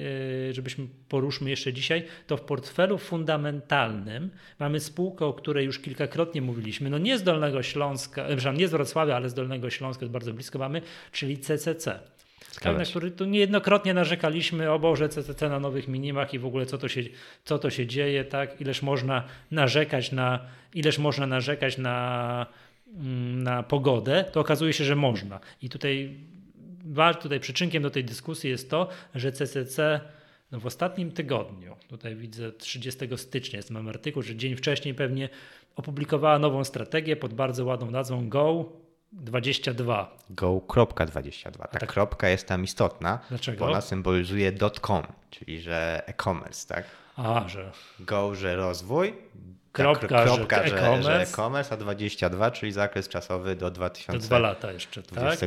[0.47, 6.41] yy, żebyśmy poruszmy jeszcze dzisiaj, to w portfelu fundamentalnym mamy spółkę, o której już kilkakrotnie
[6.41, 10.13] mówiliśmy, no nie z Dolnego Śląska, przepraszam, nie z Wrocławia, ale z Dolnego Śląska, jest
[10.13, 11.99] bardzo blisko mamy, czyli CCC
[12.65, 16.77] na który tu niejednokrotnie narzekaliśmy, o Boże, CCC na nowych minimach i w ogóle co
[16.77, 17.01] to się,
[17.43, 18.61] co to się dzieje, tak?
[18.61, 20.39] Ileż można narzekać na,
[20.73, 22.45] ileż można narzekać na,
[23.34, 25.39] na pogodę, to okazuje się, że można.
[25.62, 26.17] I tutaj,
[27.21, 30.01] tutaj przyczynkiem do tej dyskusji jest to, że CCC
[30.51, 35.30] no w ostatnim tygodniu, tutaj widzę 30 stycznia, jest mam artykuł, że dzień wcześniej pewnie
[35.75, 38.69] opublikowała nową strategię pod bardzo ładną nazwą Go
[39.13, 40.17] 22.
[40.30, 41.51] Go.22.
[41.51, 41.93] Ta tak.
[41.93, 43.60] kropka jest tam istotna, Dlaczego?
[43.60, 46.86] bo ona symbolizuje .com, czyli że e-commerce, tak?
[47.15, 47.71] A, że...
[47.99, 49.13] Go, że rozwój,
[49.71, 55.39] kropka, kropka że, e-commerce, e a 22, czyli zakres czasowy do 2022 lata jeszcze, tak?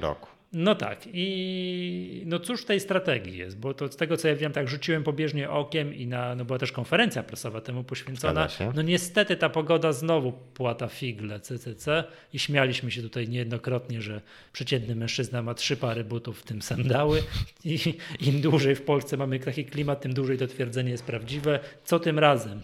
[0.00, 0.28] roku.
[0.52, 0.98] No tak.
[1.12, 4.68] I no cóż w tej strategii jest, bo to z tego co ja wiem, tak
[4.68, 8.48] rzuciłem pobieżnie okiem i na, no była też konferencja prasowa temu poświęcona.
[8.74, 14.20] No niestety ta pogoda znowu płata figle CCC i śmialiśmy się tutaj niejednokrotnie, że
[14.52, 17.22] przeciętny mężczyzna ma trzy pary butów, w tym sandały
[17.64, 17.78] i
[18.20, 21.60] im dłużej w Polsce mamy taki klimat, tym dłużej to twierdzenie jest prawdziwe.
[21.84, 22.62] Co tym razem?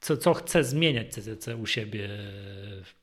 [0.00, 2.08] Co, co chce zmieniać CCC u siebie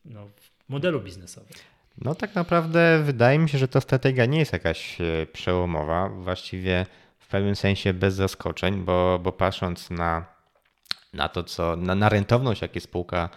[0.06, 1.50] no, w modelu biznesowym?
[1.98, 6.86] No tak naprawdę wydaje mi się, że ta strategia nie jest jakaś e, przełomowa, właściwie
[7.20, 10.26] w pewnym sensie bez zaskoczeń, bo, bo patrząc na,
[11.14, 13.30] na to, co na, na rentowność, jakie spółka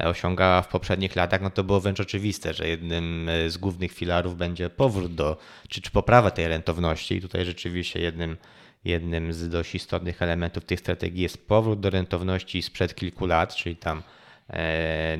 [0.00, 3.92] e, osiągała w poprzednich latach, no to było wręcz oczywiste, że jednym e, z głównych
[3.92, 5.36] filarów będzie powrót do,
[5.68, 7.16] czy, czy poprawa tej rentowności.
[7.16, 8.36] I tutaj rzeczywiście jednym,
[8.84, 13.76] jednym z dość istotnych elementów tej strategii jest powrót do rentowności sprzed kilku lat, czyli
[13.76, 14.02] tam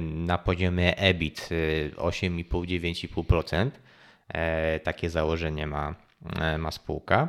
[0.05, 1.49] na poziomie EBIT
[1.97, 3.71] 8,5-9,5%.
[4.29, 5.95] E, takie założenie ma,
[6.41, 7.29] e, ma spółka.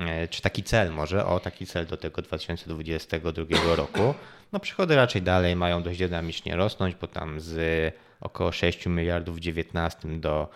[0.00, 1.26] E, czy taki cel może?
[1.26, 4.14] O, taki cel do tego 2022 roku.
[4.52, 9.40] No przychody raczej dalej mają dość dynamicznie rosnąć, bo tam z około 6 miliardów w
[9.40, 10.48] 19 do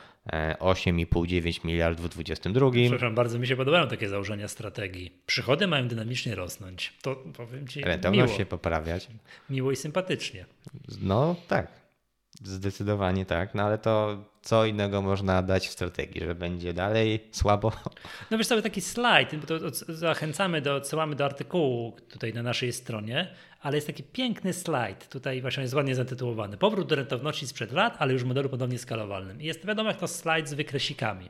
[0.61, 2.71] 8,5-9 miliardów w 22.
[2.71, 5.23] Przepraszam, bardzo mi się podobają takie założenia strategii.
[5.27, 6.93] Przychody mają dynamicznie rosnąć.
[7.03, 8.39] To powiem Ci Rentowność miło.
[8.39, 9.09] się poprawiać.
[9.51, 10.47] Miło i sympatycznie.
[11.01, 11.69] No tak,
[12.43, 17.73] zdecydowanie tak, no ale to co innego można dać w strategii, że będzie dalej słabo?
[18.31, 22.73] No wiesz sobie taki slajd, bo to zachęcamy, do, odsyłamy do artykułu tutaj na naszej
[22.73, 23.29] stronie,
[23.61, 26.57] ale jest taki piękny slajd, tutaj właśnie jest ładnie zatytułowany.
[26.57, 29.41] Powrót do rentowności sprzed lat, ale już w modelu podobnie skalowalnym.
[29.41, 31.29] Jest wiadomo jak to slajd z wykresikami.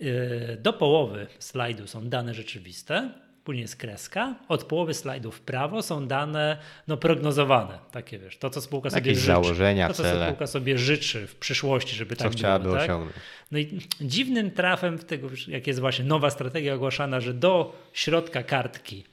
[0.00, 3.10] Yy, do połowy slajdu są dane rzeczywiste,
[3.44, 8.50] później jest kreska, od połowy slajdu w prawo są dane no, prognozowane, takie wiesz, to
[8.50, 9.26] co spółka sobie Jakieś życzy.
[9.26, 10.26] założenia, to co cele.
[10.26, 12.74] spółka sobie życzy w przyszłości, żeby Co tak chciałaby było.
[12.76, 12.84] Tak?
[12.84, 13.16] osiągnąć.
[13.52, 18.42] No i dziwnym trafem w tego, jak jest właśnie nowa strategia ogłaszana, że do środka
[18.42, 19.04] kartki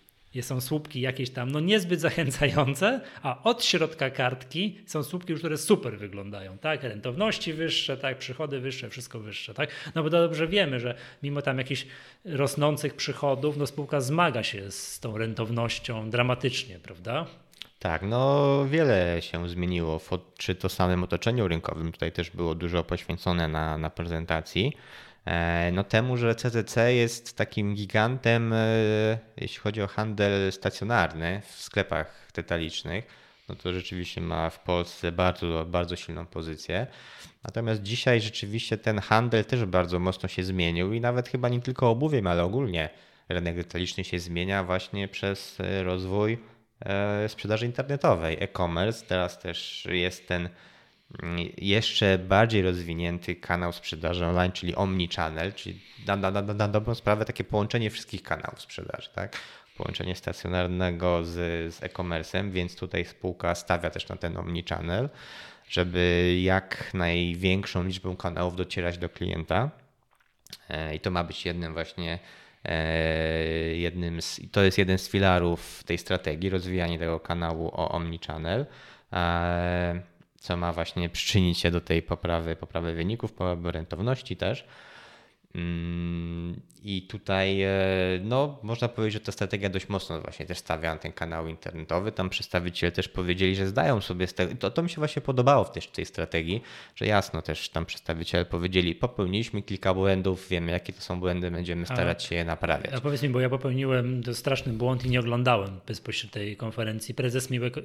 [0.42, 5.98] są słupki jakieś tam no niezbyt zachęcające, a od środka kartki są słupki, które super
[5.98, 6.84] wyglądają, tak?
[6.84, 8.18] Rentowności wyższe, tak?
[8.18, 9.70] Przychody wyższe, wszystko wyższe, tak?
[9.96, 11.86] No bo dobrze wiemy, że mimo tam jakichś
[12.26, 17.26] rosnących przychodów, no spółka zmaga się z tą rentownością dramatycznie, prawda?
[17.80, 20.02] Tak, no wiele się zmieniło,
[20.38, 24.74] czy to samym otoczeniu rynkowym, tutaj też było dużo poświęcone na, na prezentacji,
[25.72, 28.58] no temu, że CCC jest takim gigantem, e,
[29.38, 33.06] jeśli chodzi o handel stacjonarny w sklepach detalicznych,
[33.50, 36.88] no to rzeczywiście ma w Polsce bardzo, bardzo silną pozycję.
[37.44, 41.90] Natomiast dzisiaj rzeczywiście ten handel też bardzo mocno się zmienił i nawet chyba nie tylko
[41.90, 42.90] obuwiem, ale ogólnie
[43.30, 46.38] rynek detaliczny się zmienia właśnie przez e, rozwój
[47.28, 49.06] sprzedaży internetowej, e-commerce.
[49.06, 50.50] Teraz też jest ten
[51.58, 57.26] jeszcze bardziej rozwinięty kanał sprzedaży online, czyli omnichannel, czyli na, na, na, na dobrą sprawę
[57.26, 59.38] takie połączenie wszystkich kanałów sprzedaży, tak?
[59.78, 61.34] Połączenie stacjonarnego z,
[61.76, 65.10] z e-commerce'em, więc tutaj spółka stawia też na ten omnichannel,
[65.70, 69.70] żeby jak największą liczbą kanałów docierać do klienta.
[70.70, 72.20] E, I to ma być jednym właśnie
[72.66, 72.96] e,
[73.76, 78.66] jednym z, to jest jeden z filarów tej strategii, rozwijanie tego kanału o omnichannel.
[80.42, 84.66] Co ma właśnie przyczynić się do tej poprawy, poprawy wyników, poprawy rentowności też.
[85.56, 87.70] Mm, I tutaj, e,
[88.24, 92.12] no, można powiedzieć, że ta strategia dość mocno właśnie też stawia na ten kanał internetowy.
[92.12, 94.56] Tam przedstawiciele też powiedzieli, że zdają sobie z tego.
[94.56, 96.62] To, to mi się właśnie podobało w tej, tej strategii,
[96.96, 101.86] że jasno też tam przedstawiciele powiedzieli, popełniliśmy kilka błędów, wiemy jakie to są błędy, będziemy
[101.86, 102.94] starać się je naprawiać.
[102.94, 107.16] A powiedz mi, bo ja popełniłem to straszny błąd i nie oglądałem bezpośrednio tej konferencji.
[107.16, 107.84] Prezes Miłek, yy,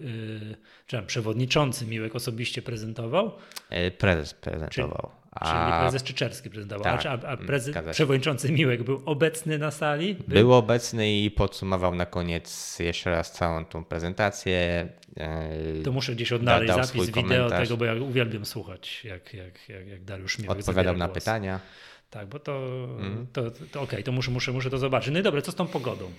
[0.86, 3.32] czy przewodniczący Miłek osobiście prezentował?
[3.70, 5.25] E, prezes prezentował.
[5.44, 6.84] Czyli prezes Czyczerski prezentował.
[6.84, 10.14] Tak, a, a prezes, przewodniczący Miłek był obecny na sali?
[10.14, 10.26] Był?
[10.28, 14.88] był obecny i podsumował na koniec jeszcze raz całą tą prezentację.
[15.16, 19.86] E, to muszę gdzieś odnaleźć zapis wideo tego, bo ja uwielbiam słuchać, jak, jak, jak,
[19.86, 21.60] jak Dariusz Miłek Odpowiadał na pytania.
[22.10, 22.58] Tak, bo to,
[23.00, 23.26] mm.
[23.32, 25.12] to, to, to okej, okay, to muszę, muszę, muszę to zobaczyć.
[25.12, 26.10] No i dobra, co z tą pogodą?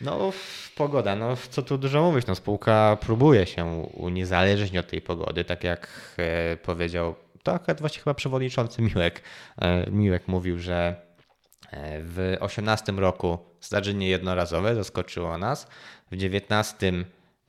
[0.00, 0.32] No,
[0.76, 5.64] pogoda, no co tu dużo mówić, no spółka próbuje się uniezależnić od tej pogody, tak
[5.64, 9.22] jak e, powiedział to akurat właśnie chyba przewodniczący Miłek,
[9.58, 10.96] e, Miłek mówił, że
[11.70, 15.66] e, w 18 roku zdarzenie jednorazowe zaskoczyło nas,
[16.10, 16.92] w 19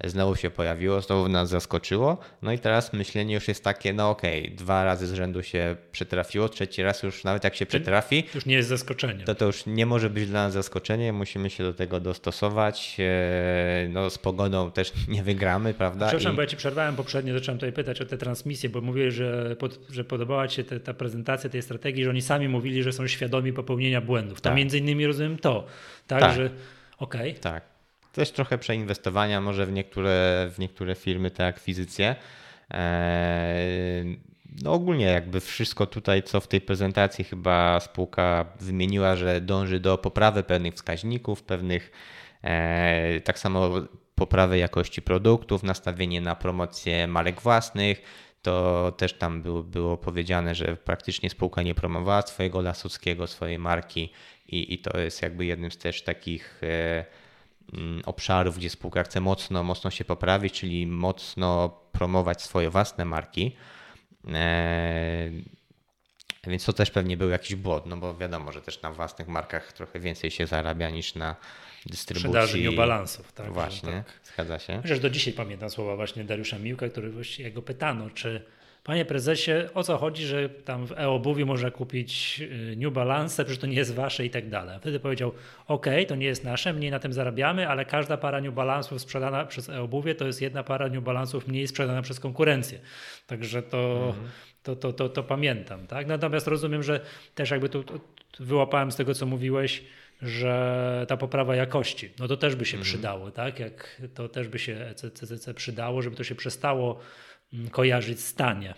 [0.10, 2.18] znowu się pojawiło, znowu nas zaskoczyło.
[2.42, 5.76] No i teraz myślenie już jest takie, no okej, okay, dwa razy z rzędu się
[5.92, 8.24] przetrafiło, trzeci raz już nawet jak się przetrafi.
[8.36, 9.24] Już nie jest zaskoczenie.
[9.24, 12.98] To to już nie może być dla nas zaskoczenie, musimy się do tego dostosować.
[13.00, 16.08] E, no z pogodą też nie wygramy, prawda?
[16.08, 16.36] Przepraszam, I...
[16.36, 19.80] bo ja ci przerwałem poprzednio, zacząłem tutaj pytać o te transmisje, bo mówię, że, pod,
[19.90, 23.08] że podobała ci się te, ta prezentacja tej strategii, że oni sami mówili, że są
[23.08, 24.42] świadomi popełnienia błędów.
[24.42, 24.58] Tam tak.
[24.58, 25.66] między innymi rozumiem to,
[26.08, 26.36] tak, tak.
[26.36, 26.50] że
[26.98, 27.32] okej.
[27.32, 27.42] Okay.
[27.42, 27.70] Tak
[28.12, 32.15] też trochę przeinwestowania może w niektóre, w niektóre firmy, te akwizycje.
[32.69, 34.19] Eee,
[34.63, 39.97] no ogólnie jakby wszystko tutaj, co w tej prezentacji chyba spółka wymieniła, że dąży do
[39.97, 41.91] poprawy pewnych wskaźników, pewnych
[42.43, 43.69] e, tak samo
[44.15, 48.02] poprawy jakości produktów, nastawienie na promocję marek własnych,
[48.41, 54.13] to też tam było, było powiedziane, że praktycznie spółka nie promowała swojego Lasockiego, swojej marki
[54.47, 57.06] i, i to jest jakby jednym z też takich e,
[58.05, 63.55] obszarów, gdzie spółka chce mocno, mocno się poprawić, czyli mocno promować swoje własne marki.
[64.34, 65.29] E,
[66.47, 69.73] więc to też pewnie był jakiś błąd, no bo wiadomo, że też na własnych markach
[69.73, 71.36] trochę więcej się zarabia niż na
[71.86, 72.29] dystrybucji.
[72.29, 73.53] Sprzedaży niobalansów, tak.
[73.53, 74.34] Właśnie, tak.
[74.34, 74.81] zgadza się.
[74.81, 78.45] Chociaż do dzisiaj pamiętam słowa właśnie Dariusza Miłka, który właśnie jego pytano, czy
[78.84, 83.62] Panie prezesie, o co chodzi, że tam w e-obuwiu można kupić y, New Balance, przecież
[83.62, 84.80] to nie jest wasze i tak dalej.
[84.80, 85.32] Wtedy powiedział,
[85.67, 89.46] ok, to nie jest nasze, mniej na tym zarabiamy, ale każda para New Balance'ów sprzedana
[89.46, 92.80] przez e-obuwie to jest jedna para New Balance'ów mniej sprzedana przez konkurencję.
[93.28, 94.28] Także to, mhm.
[94.63, 95.88] to, to, to, to, pamiętam.
[95.88, 96.08] Tak?
[96.08, 97.00] Natomiast rozumiem, że
[97.36, 97.84] też jakby tu
[98.39, 99.84] wyłapałem z tego, co mówiłeś,
[100.22, 102.84] że ta poprawa jakości, no to też by się mhm.
[102.84, 103.60] przydało, tak?
[103.60, 107.00] Jak to też by się CCC przydało, żeby to się przestało
[107.72, 108.74] kojarzyć z tanie.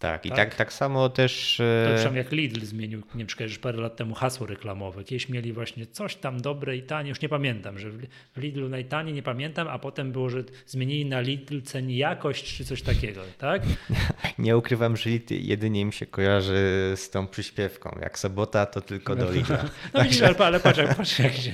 [0.00, 1.62] Tak, i tak, tak, tak samo też.
[1.84, 5.04] To przynajmniej jak Lidl zmienił, nie wiem, parę lat temu hasło reklamowe.
[5.04, 7.90] Kiedyś mieli właśnie coś tam dobre i tanie, już nie pamiętam, że
[8.36, 12.64] w Lidlu najtaniej, nie pamiętam, a potem było, że zmienili na Lidl ceni jakość czy
[12.64, 13.62] coś takiego, tak?
[14.38, 17.98] Nie ukrywam, że Lidl jedynie mi się kojarzy z tą przyśpiewką.
[18.02, 19.58] Jak sobota, to tylko do Lidla.
[19.64, 21.52] No, no widzisz, ale, ale patrz, patrz, jak się,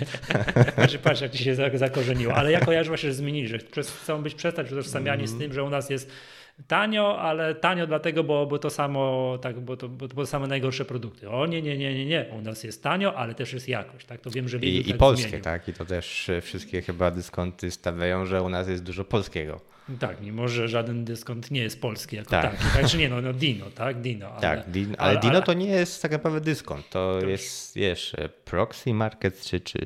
[0.76, 2.34] patrz, patrz, jak się zakorzeniło.
[2.34, 3.58] Ale ja kojarzę właśnie, że zmienili, że
[4.02, 5.36] chcą być przestać utożsamiani mm.
[5.36, 6.10] z tym, że u nas jest
[6.66, 10.84] tanio, ale tanio dlatego, bo, bo to samo, tak, bo to, bo to same najgorsze
[10.84, 11.30] produkty.
[11.30, 12.26] O nie, nie, nie, nie, nie.
[12.38, 14.06] U nas jest tanio, ale też jest jakość.
[14.06, 14.20] Tak?
[14.20, 15.44] To wiem, że I, i tak polskie, zmienił.
[15.44, 15.68] tak.
[15.68, 19.60] I to też wszystkie chyba dyskonty stawiają, że u nas jest dużo polskiego.
[20.00, 22.50] Tak, mimo że żaden dyskont nie jest polski jako tak.
[22.50, 22.64] taki.
[22.74, 24.00] Tak, czy nie, no, no Dino, tak?
[24.00, 24.28] Dino.
[24.28, 26.88] Ale, tak, din, ale, ale, Dino to nie jest tak naprawdę dyskont.
[26.90, 29.78] To, to jest, wiesz, proxy market, czy, czy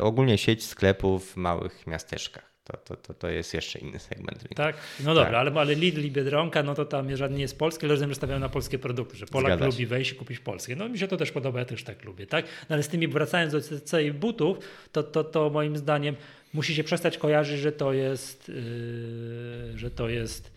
[0.00, 4.54] ogólnie sieć sklepów w małych miasteczkach to, to, to, to jest jeszcze inny segment rynku.
[4.54, 5.34] Tak, no dobra, tak.
[5.34, 8.14] ale, ale Lidl i Biedronka, no to tam żadnie nie jest polskie, ale rozumiem, że
[8.14, 9.86] stawiają na polskie produkty, że Polak Zgadza lubi się.
[9.86, 10.76] wejść i kupić polskie.
[10.76, 12.44] No mi się to też podoba, ja też tak lubię, tak?
[12.44, 14.58] No, ale z tymi, wracając do całej butów,
[14.92, 16.16] to, to, to moim zdaniem
[16.54, 20.52] musi się przestać kojarzyć, że to jest, yy, że to jest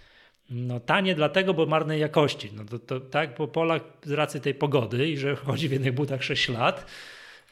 [0.49, 2.51] no, tanie dlatego, bo marnej jakości.
[2.55, 5.93] No to, to, tak, bo Polak z racji tej pogody i że chodzi w jednych
[5.93, 6.85] butach 6 lat,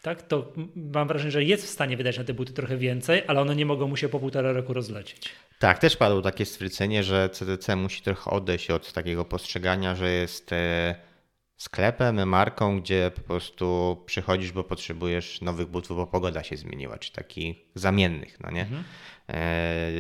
[0.02, 3.42] tak, to mam wrażenie, że jest w stanie wydać na te buty trochę więcej, ale
[3.42, 5.30] one nie mogą mu się po półtora roku rozlecieć.
[5.60, 10.54] Tak, też padło takie stwierdzenie, że CDC musi trochę odejść od takiego postrzegania, że jest
[10.54, 10.96] e,
[11.58, 17.12] sklepem, marką, gdzie po prostu przychodzisz, bo potrzebujesz nowych butów, bo pogoda się zmieniła, czy
[17.12, 18.62] takich zamiennych, no nie?
[18.62, 18.84] Mhm.
[19.30, 19.92] E,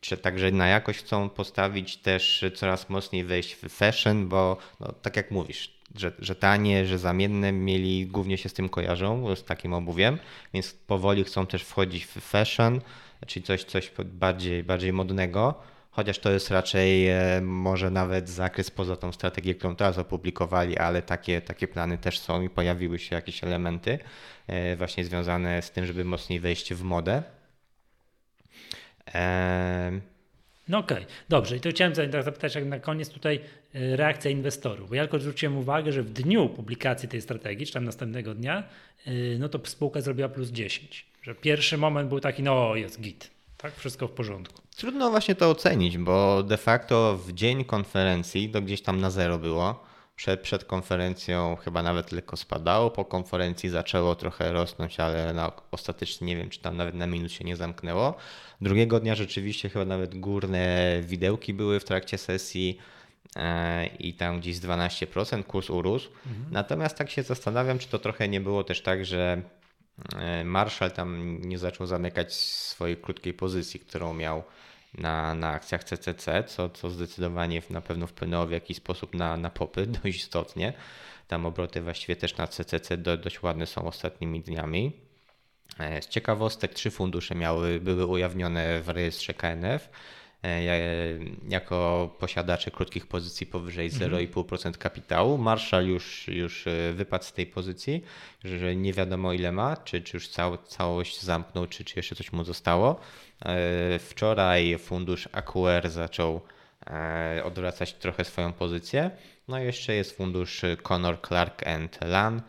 [0.00, 5.16] czy także na jakość chcą postawić też coraz mocniej wejść w fashion, bo no, tak
[5.16, 9.74] jak mówisz, że, że tanie, że zamienne mieli, głównie się z tym kojarzą, z takim
[9.74, 10.18] obuwiem,
[10.54, 12.80] więc powoli chcą też wchodzić w fashion,
[13.26, 15.54] czyli coś, coś bardziej, bardziej modnego,
[15.90, 21.02] chociaż to jest raczej e, może nawet zakres poza tą strategię, którą teraz opublikowali, ale
[21.02, 23.98] takie, takie plany też są i pojawiły się jakieś elementy
[24.46, 27.22] e, właśnie związane z tym, żeby mocniej wejść w modę.
[30.68, 31.08] No okej, okay.
[31.28, 31.56] dobrze.
[31.56, 33.40] I to chciałem zapytać jak na koniec tutaj
[33.74, 37.72] e, reakcja inwestorów, bo ja tylko zwróciłem uwagę, że w dniu publikacji tej strategii, czy
[37.72, 38.62] tam następnego dnia,
[39.06, 41.06] e, no to spółka zrobiła plus 10.
[41.22, 44.62] Że pierwszy moment był taki, no jest git, tak, wszystko w porządku.
[44.76, 49.38] Trudno właśnie to ocenić, bo de facto w dzień konferencji to gdzieś tam na zero
[49.38, 49.91] było.
[50.22, 56.26] Przed, przed konferencją chyba nawet lekko spadało, po konferencji zaczęło trochę rosnąć, ale no, ostatecznie
[56.26, 58.14] nie wiem, czy tam nawet na minut się nie zamknęło.
[58.60, 62.78] Drugiego dnia rzeczywiście chyba nawet górne widełki były w trakcie sesji
[63.36, 66.08] e, i tam gdzieś z 12% kurs urósł.
[66.26, 66.46] Mhm.
[66.50, 69.42] Natomiast tak się zastanawiam, czy to trochę nie było też tak, że
[70.18, 74.42] e, Marshall tam nie zaczął zamykać swojej krótkiej pozycji, którą miał
[74.94, 79.50] na, na akcjach CCC, co, co zdecydowanie na pewno wpłynęło w jakiś sposób na, na
[79.50, 80.72] popyt dość istotnie.
[81.28, 84.92] Tam obroty właściwie też na CCC do, dość ładne są ostatnimi dniami.
[85.78, 89.88] E, z ciekawostek trzy fundusze miały, były ujawnione w rejestrze KNF
[90.44, 90.64] e,
[91.48, 94.74] jako posiadacze krótkich pozycji powyżej 0,5% mhm.
[94.74, 95.38] kapitału.
[95.38, 98.04] Marshall już, już e, wypadł z tej pozycji,
[98.44, 102.32] że nie wiadomo ile ma, czy, czy już cał, całość zamknął, czy, czy jeszcze coś
[102.32, 103.00] mu zostało.
[103.98, 106.40] Wczoraj fundusz AQR zaczął
[107.44, 109.10] odwracać trochę swoją pozycję.
[109.48, 112.42] No i jeszcze jest fundusz Conor Clark and Lan,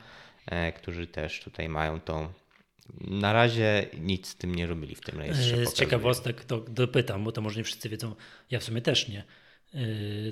[0.75, 2.33] którzy też tutaj mają tą
[3.01, 5.65] na razie nic z tym nie robili w tym rejestrze.
[5.65, 8.15] Z ciekawostek to dopytam, bo to może nie wszyscy wiedzą,
[8.51, 9.23] ja w sumie też nie.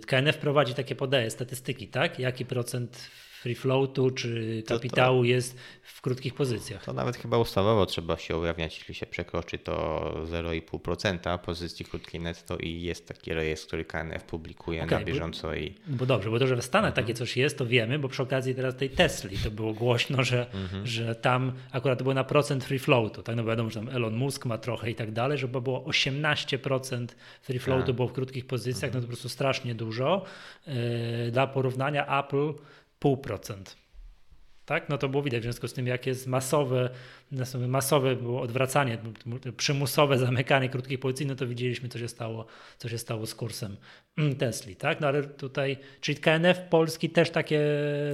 [0.07, 2.19] KNF prowadzi takie, podaje statystyki, tak?
[2.19, 3.09] Jaki procent
[3.41, 6.83] free floatu czy kapitału to, to, jest w krótkich pozycjach.
[6.83, 9.73] To nawet chyba ustawowo trzeba się ujawniać, jeśli się przekroczy to
[10.31, 15.47] 0,5% pozycji krótkiej netto i jest taki rejestr, który KNF publikuje okay, na bieżąco.
[15.47, 15.75] Bo, i...
[15.87, 17.05] bo dobrze, bo to, że w Stanach mhm.
[17.05, 20.51] takie coś jest, to wiemy, bo przy okazji teraz tej Tesli to było głośno, że,
[20.53, 20.87] mhm.
[20.87, 23.35] że tam akurat to było na procent free floatu, tak?
[23.35, 27.07] No wiadomo, że tam Elon Musk ma trochę i tak dalej, żeby było 18%
[27.41, 27.95] free floatu tak.
[27.95, 28.93] było w krótkich pozycjach, mhm.
[28.93, 30.25] no to po prostu strasznie dużo.
[30.67, 30.73] Yy,
[31.31, 32.53] dla porównania Apple
[33.01, 33.75] 0,5%.
[34.65, 34.89] Tak?
[34.89, 36.89] No to było widać w związku z tym, jak jest masowe
[37.67, 38.97] masowe było odwracanie,
[39.57, 42.45] przymusowe zamykanie krótkich pozycji, no to widzieliśmy, co się stało,
[42.77, 43.77] co się stało z kursem
[44.17, 45.01] mm, Tesli, tak?
[45.01, 47.61] No ale tutaj, czyli KNF Polski też takie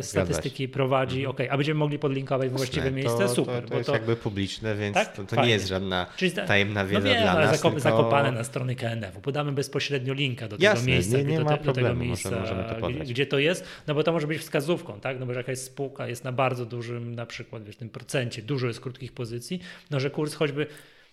[0.01, 1.32] statystyki prowadzi, mhm.
[1.32, 3.63] ok, a będziemy mogli podlinkować w właściwe miejsce, to, super.
[3.63, 3.93] To, to jest to...
[3.93, 5.13] jakby publiczne, więc tak?
[5.15, 7.55] to, to nie jest żadna czyli, tajemna wiedza no dla nas.
[7.55, 7.80] Zakop, tylko...
[7.80, 11.57] Zakopane na strony KNF-u, podamy bezpośrednio linka do tego Jasne, miejsca, nie, nie do, ma
[11.57, 14.99] te, do tego miejsca, możemy, możemy gdzie to jest, no bo to może być wskazówką,
[14.99, 15.20] tak?
[15.20, 18.80] No bo jakaś spółka jest na bardzo dużym, na przykład, wiesz, tym procencie, dużo jest
[18.80, 19.60] krótkich pozycji,
[19.91, 20.68] no, że kurs choćby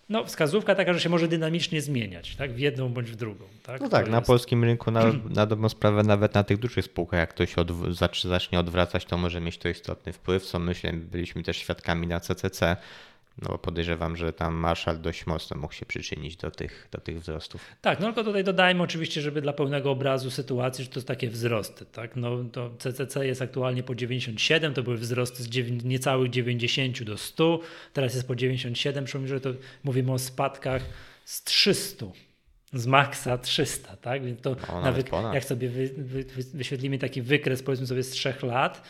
[0.09, 2.53] no, wskazówka taka, że się może dynamicznie zmieniać, tak?
[2.53, 3.45] W jedną bądź w drugą.
[3.63, 3.81] Tak?
[3.81, 5.03] No tak, na polskim rynku na,
[5.35, 7.71] na dobrą sprawę nawet na tych dużych spółkach, jak ktoś od,
[8.23, 12.77] zacznie odwracać, to może mieć to istotny wpływ, co myślę, byliśmy też świadkami na CCC,
[13.41, 17.19] no bo podejrzewam, że tam Marshall dość mocno mógł się przyczynić do tych, do tych
[17.19, 17.61] wzrostów.
[17.81, 21.29] Tak, no tylko tutaj dodajmy oczywiście, żeby dla pełnego obrazu sytuacji, że to są takie
[21.29, 21.85] wzrosty.
[21.85, 22.15] Tak?
[22.15, 27.59] No, to CCC jest aktualnie po 97, to były wzrosty z niecałych 90 do 100,
[27.93, 29.49] teraz jest po 97, przypomnę, że to
[29.83, 30.81] mówimy o spadkach
[31.25, 32.05] z 300
[32.73, 34.25] z maksa 300, tak?
[34.25, 38.09] Więc to no, nawet, nawet jak sobie wy, wy, wyświetlimy taki wykres, powiedzmy sobie z
[38.09, 38.81] trzech lat,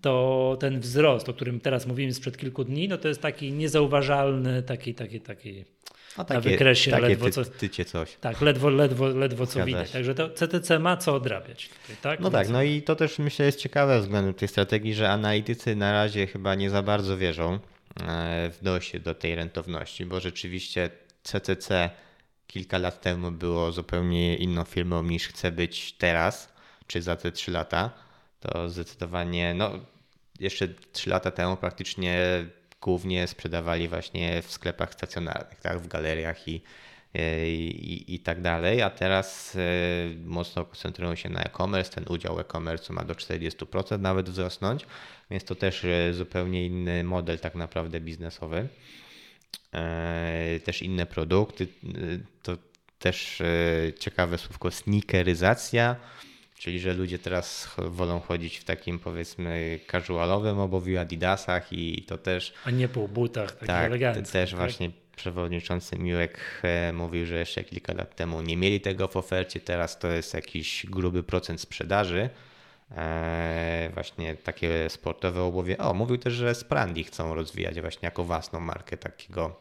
[0.00, 4.62] to ten wzrost, o którym teraz mówimy sprzed kilku dni, no to jest taki niezauważalny,
[4.62, 5.64] taki, taki, taki
[6.16, 7.44] takie, na wykresie takie ledwo ty, co.
[7.44, 8.16] Tycie coś.
[8.20, 9.90] Tak, ledwo, ledwo, ledwo co widać.
[9.90, 11.68] Także to CTC ma co odrabiać.
[11.68, 12.20] Tutaj, tak?
[12.20, 15.92] No tak, no i to też myślę jest ciekawe względem tej strategii, że analitycy na
[15.92, 17.58] razie chyba nie za bardzo wierzą e,
[18.50, 20.90] w dojście do tej rentowności, bo rzeczywiście
[21.22, 21.90] CCC
[22.46, 26.52] kilka lat temu było zupełnie inną firmą niż chce być teraz,
[26.86, 27.90] czy za te trzy lata
[28.40, 29.70] to zdecydowanie, no
[30.40, 32.44] jeszcze 3 lata temu praktycznie
[32.80, 36.62] głównie sprzedawali właśnie w sklepach stacjonarnych, tak, w galeriach i,
[37.14, 39.60] i, i tak dalej, a teraz e,
[40.24, 44.86] mocno koncentrują się na e-commerce, ten udział e-commerce ma do 40% nawet wzrosnąć,
[45.30, 48.68] więc to też e, zupełnie inny model tak naprawdę biznesowy.
[49.74, 51.66] E, też inne produkty,
[52.42, 52.56] to
[52.98, 53.42] też
[53.98, 55.96] ciekawe słówko sneakeryzacja,
[56.60, 62.52] Czyli, że ludzie teraz wolą chodzić w takim powiedzmy casualowym obuwiu Adidasach i to też...
[62.64, 64.32] A nie po butach takich tak, eleganckich.
[64.32, 64.58] też tak?
[64.58, 69.60] właśnie przewodniczący Miłek e, mówił, że jeszcze kilka lat temu nie mieli tego w ofercie,
[69.60, 72.30] teraz to jest jakiś gruby procent sprzedaży.
[72.96, 75.78] Eee, właśnie takie sportowe obuwie.
[75.78, 79.56] O, mówił też, że Sprandi chcą rozwijać właśnie jako własną markę takiego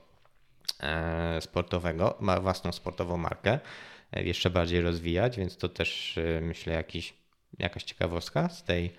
[0.80, 3.60] e, sportowego, ma własną sportową markę.
[4.14, 7.14] E, jeszcze bardziej rozwijać, więc to też e, myślę jakiś,
[7.60, 8.92] jakaś ciekawostka z tej,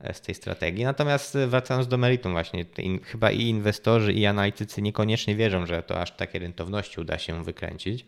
[0.00, 0.84] e, z tej strategii.
[0.84, 2.64] Natomiast wracając do meritum właśnie,
[3.02, 8.06] chyba i inwestorzy i analitycy niekoniecznie wierzą, że to aż takie rentowności uda się wykręcić,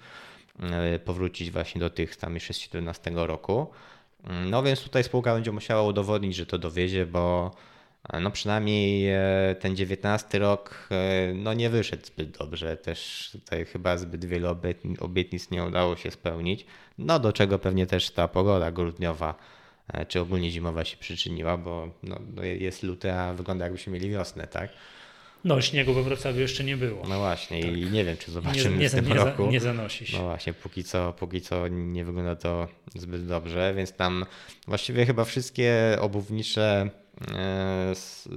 [1.04, 3.66] powrócić właśnie do tych tam jeszcze z 2017 roku.
[4.50, 7.50] No więc tutaj spółka będzie musiała udowodnić, że to dowiezie, bo
[8.12, 12.76] no przynajmniej e, ten 19 rok e, no nie wyszedł zbyt dobrze.
[12.76, 14.48] Też tutaj chyba zbyt wielu
[15.00, 16.66] obietnic nie udało się spełnić.
[16.98, 19.34] No do czego pewnie też ta pogoda grudniowa
[19.88, 24.10] e, czy ogólnie zimowa się przyczyniła, bo no, no jest luty, a wygląda jakbyśmy mieli
[24.10, 24.70] wiosnę, tak?
[25.44, 27.08] No, śniegu we Wrocławiu jeszcze nie było.
[27.08, 27.76] No właśnie tak.
[27.76, 29.44] i nie wiem, czy zobaczymy nie, nie, w tym nie roku.
[29.44, 30.18] Za, nie zanosi się.
[30.18, 34.26] No właśnie, póki co, póki co nie wygląda to zbyt dobrze, więc tam
[34.66, 37.07] właściwie chyba wszystkie obuwnicze E,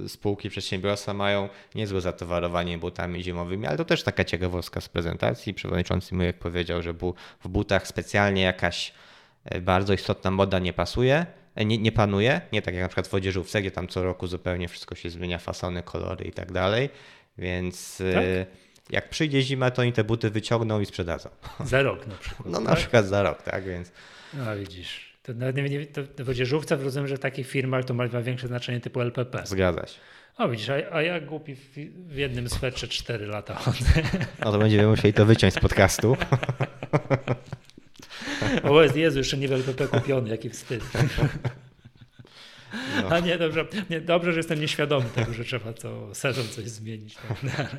[0.08, 5.54] spółki, przedsiębiorstwa mają niezłe zatowarowanie butami zimowymi, ale to też taka ciekawostka z prezentacji.
[5.54, 6.92] Przewodniczący Myjek powiedział, że
[7.44, 8.92] w butach specjalnie jakaś
[9.44, 13.06] e, bardzo istotna moda nie pasuje, e, nie, nie panuje, nie tak jak na przykład
[13.06, 16.90] w odzieżówce, gdzie tam co roku zupełnie wszystko się zmienia, fasony, kolory i tak dalej,
[17.38, 18.24] więc tak?
[18.90, 21.30] jak przyjdzie zima, to oni te buty wyciągną i sprzedadzą.
[21.64, 22.48] Za rok na przykład.
[22.48, 22.78] No na tak?
[22.78, 23.92] przykład za rok, tak, więc...
[24.34, 25.11] No widzisz.
[25.22, 28.46] To nawet nie, nie, to w odzieżówce rozumiem, że w takich firmach to ma większe
[28.46, 29.42] znaczenie typu LPP.
[29.46, 29.98] Zgadza się.
[30.38, 31.74] O widzisz, a, a ja głupi w,
[32.06, 34.02] w jednym swetrze 4 lata chodzę.
[34.44, 36.16] No to będziemy musieli to wyciąć z podcastu.
[38.62, 40.82] O Jezu, jeszcze nie w LPP kupiony, jaki wstyd.
[43.02, 43.08] No.
[43.08, 47.14] A nie, dobrze, nie, dobrze, że jestem nieświadomy tego, że trzeba to sezon coś zmienić.
[47.14, 47.76] Tak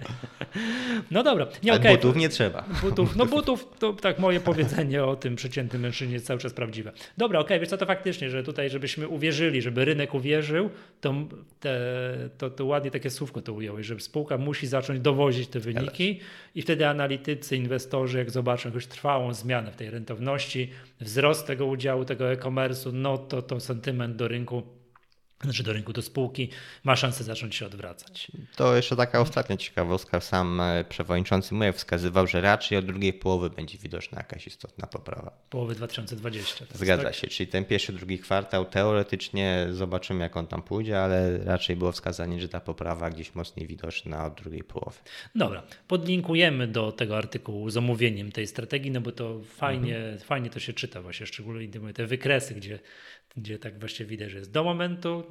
[1.12, 1.48] no dobra.
[1.64, 1.96] Nie, okay.
[1.96, 2.66] butów nie trzeba.
[2.82, 6.91] Butów, no butów, to tak moje powiedzenie o tym przeciętnym mężczyźnie jest cały czas prawdziwe.
[7.18, 10.70] Dobra, okej, okay, wiesz co, to faktycznie, że tutaj, żebyśmy uwierzyli, żeby rynek uwierzył,
[11.02, 11.14] to,
[11.60, 11.80] te,
[12.38, 16.20] to, to ładnie takie słówko to ująłeś, że spółka musi zacząć dowozić te wyniki
[16.56, 20.70] i wtedy analitycy, inwestorzy, jak zobaczą jakąś trwałą zmianę w tej rentowności,
[21.02, 24.64] wzrost tego udziału, tego e-commerce'u, no to to sentyment do rynku
[25.43, 26.49] znaczy do rynku, do spółki,
[26.84, 28.31] ma szansę zacząć się odwracać.
[28.55, 30.19] To jeszcze taka ostatnia ciekawostka.
[30.19, 35.31] Sam e, przewodniczący Mujew wskazywał, że raczej od drugiej połowy będzie widoczna jakaś istotna poprawa.
[35.49, 36.65] Połowy 2020.
[36.73, 37.15] Zgadza tak?
[37.15, 41.91] się, czyli ten pierwszy, drugi kwartał teoretycznie zobaczymy jak on tam pójdzie, ale raczej było
[41.91, 44.97] wskazanie, że ta poprawa gdzieś mocniej widoczna od drugiej połowy.
[45.36, 50.19] Dobra, podlinkujemy do tego artykułu z omówieniem tej strategii, no bo to fajnie, mhm.
[50.19, 52.79] fajnie to się czyta właśnie, szczególnie te wykresy, gdzie
[53.38, 55.23] gdzie tak właśnie widać, że jest do momentu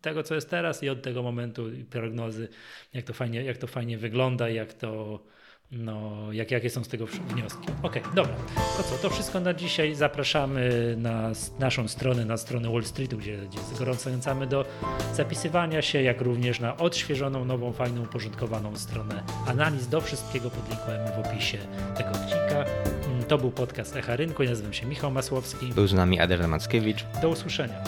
[0.00, 2.48] tego, co jest teraz i od tego momentu prognozy,
[2.94, 5.22] jak to fajnie, jak to fajnie wygląda, jak to,
[5.72, 7.68] no, jak, jakie są z tego wnioski.
[7.82, 8.34] Ok, dobra.
[8.76, 9.94] To co, to wszystko na dzisiaj.
[9.94, 14.64] Zapraszamy na naszą stronę, na stronę Wall Streetu, gdzie, gdzie gorąco zachęcamy do
[15.14, 19.88] zapisywania się, jak również na odświeżoną, nową, fajną, uporządkowaną stronę analiz.
[19.88, 21.58] Do wszystkiego podlinkujemy w opisie
[21.96, 22.64] tego odcinka.
[23.28, 24.42] To był podcast Echa Rynku.
[24.42, 25.66] Ja nazywam się Michał Masłowski.
[25.66, 27.04] Był z nami Adrian Mackiewicz.
[27.22, 27.82] Do usłyszenia.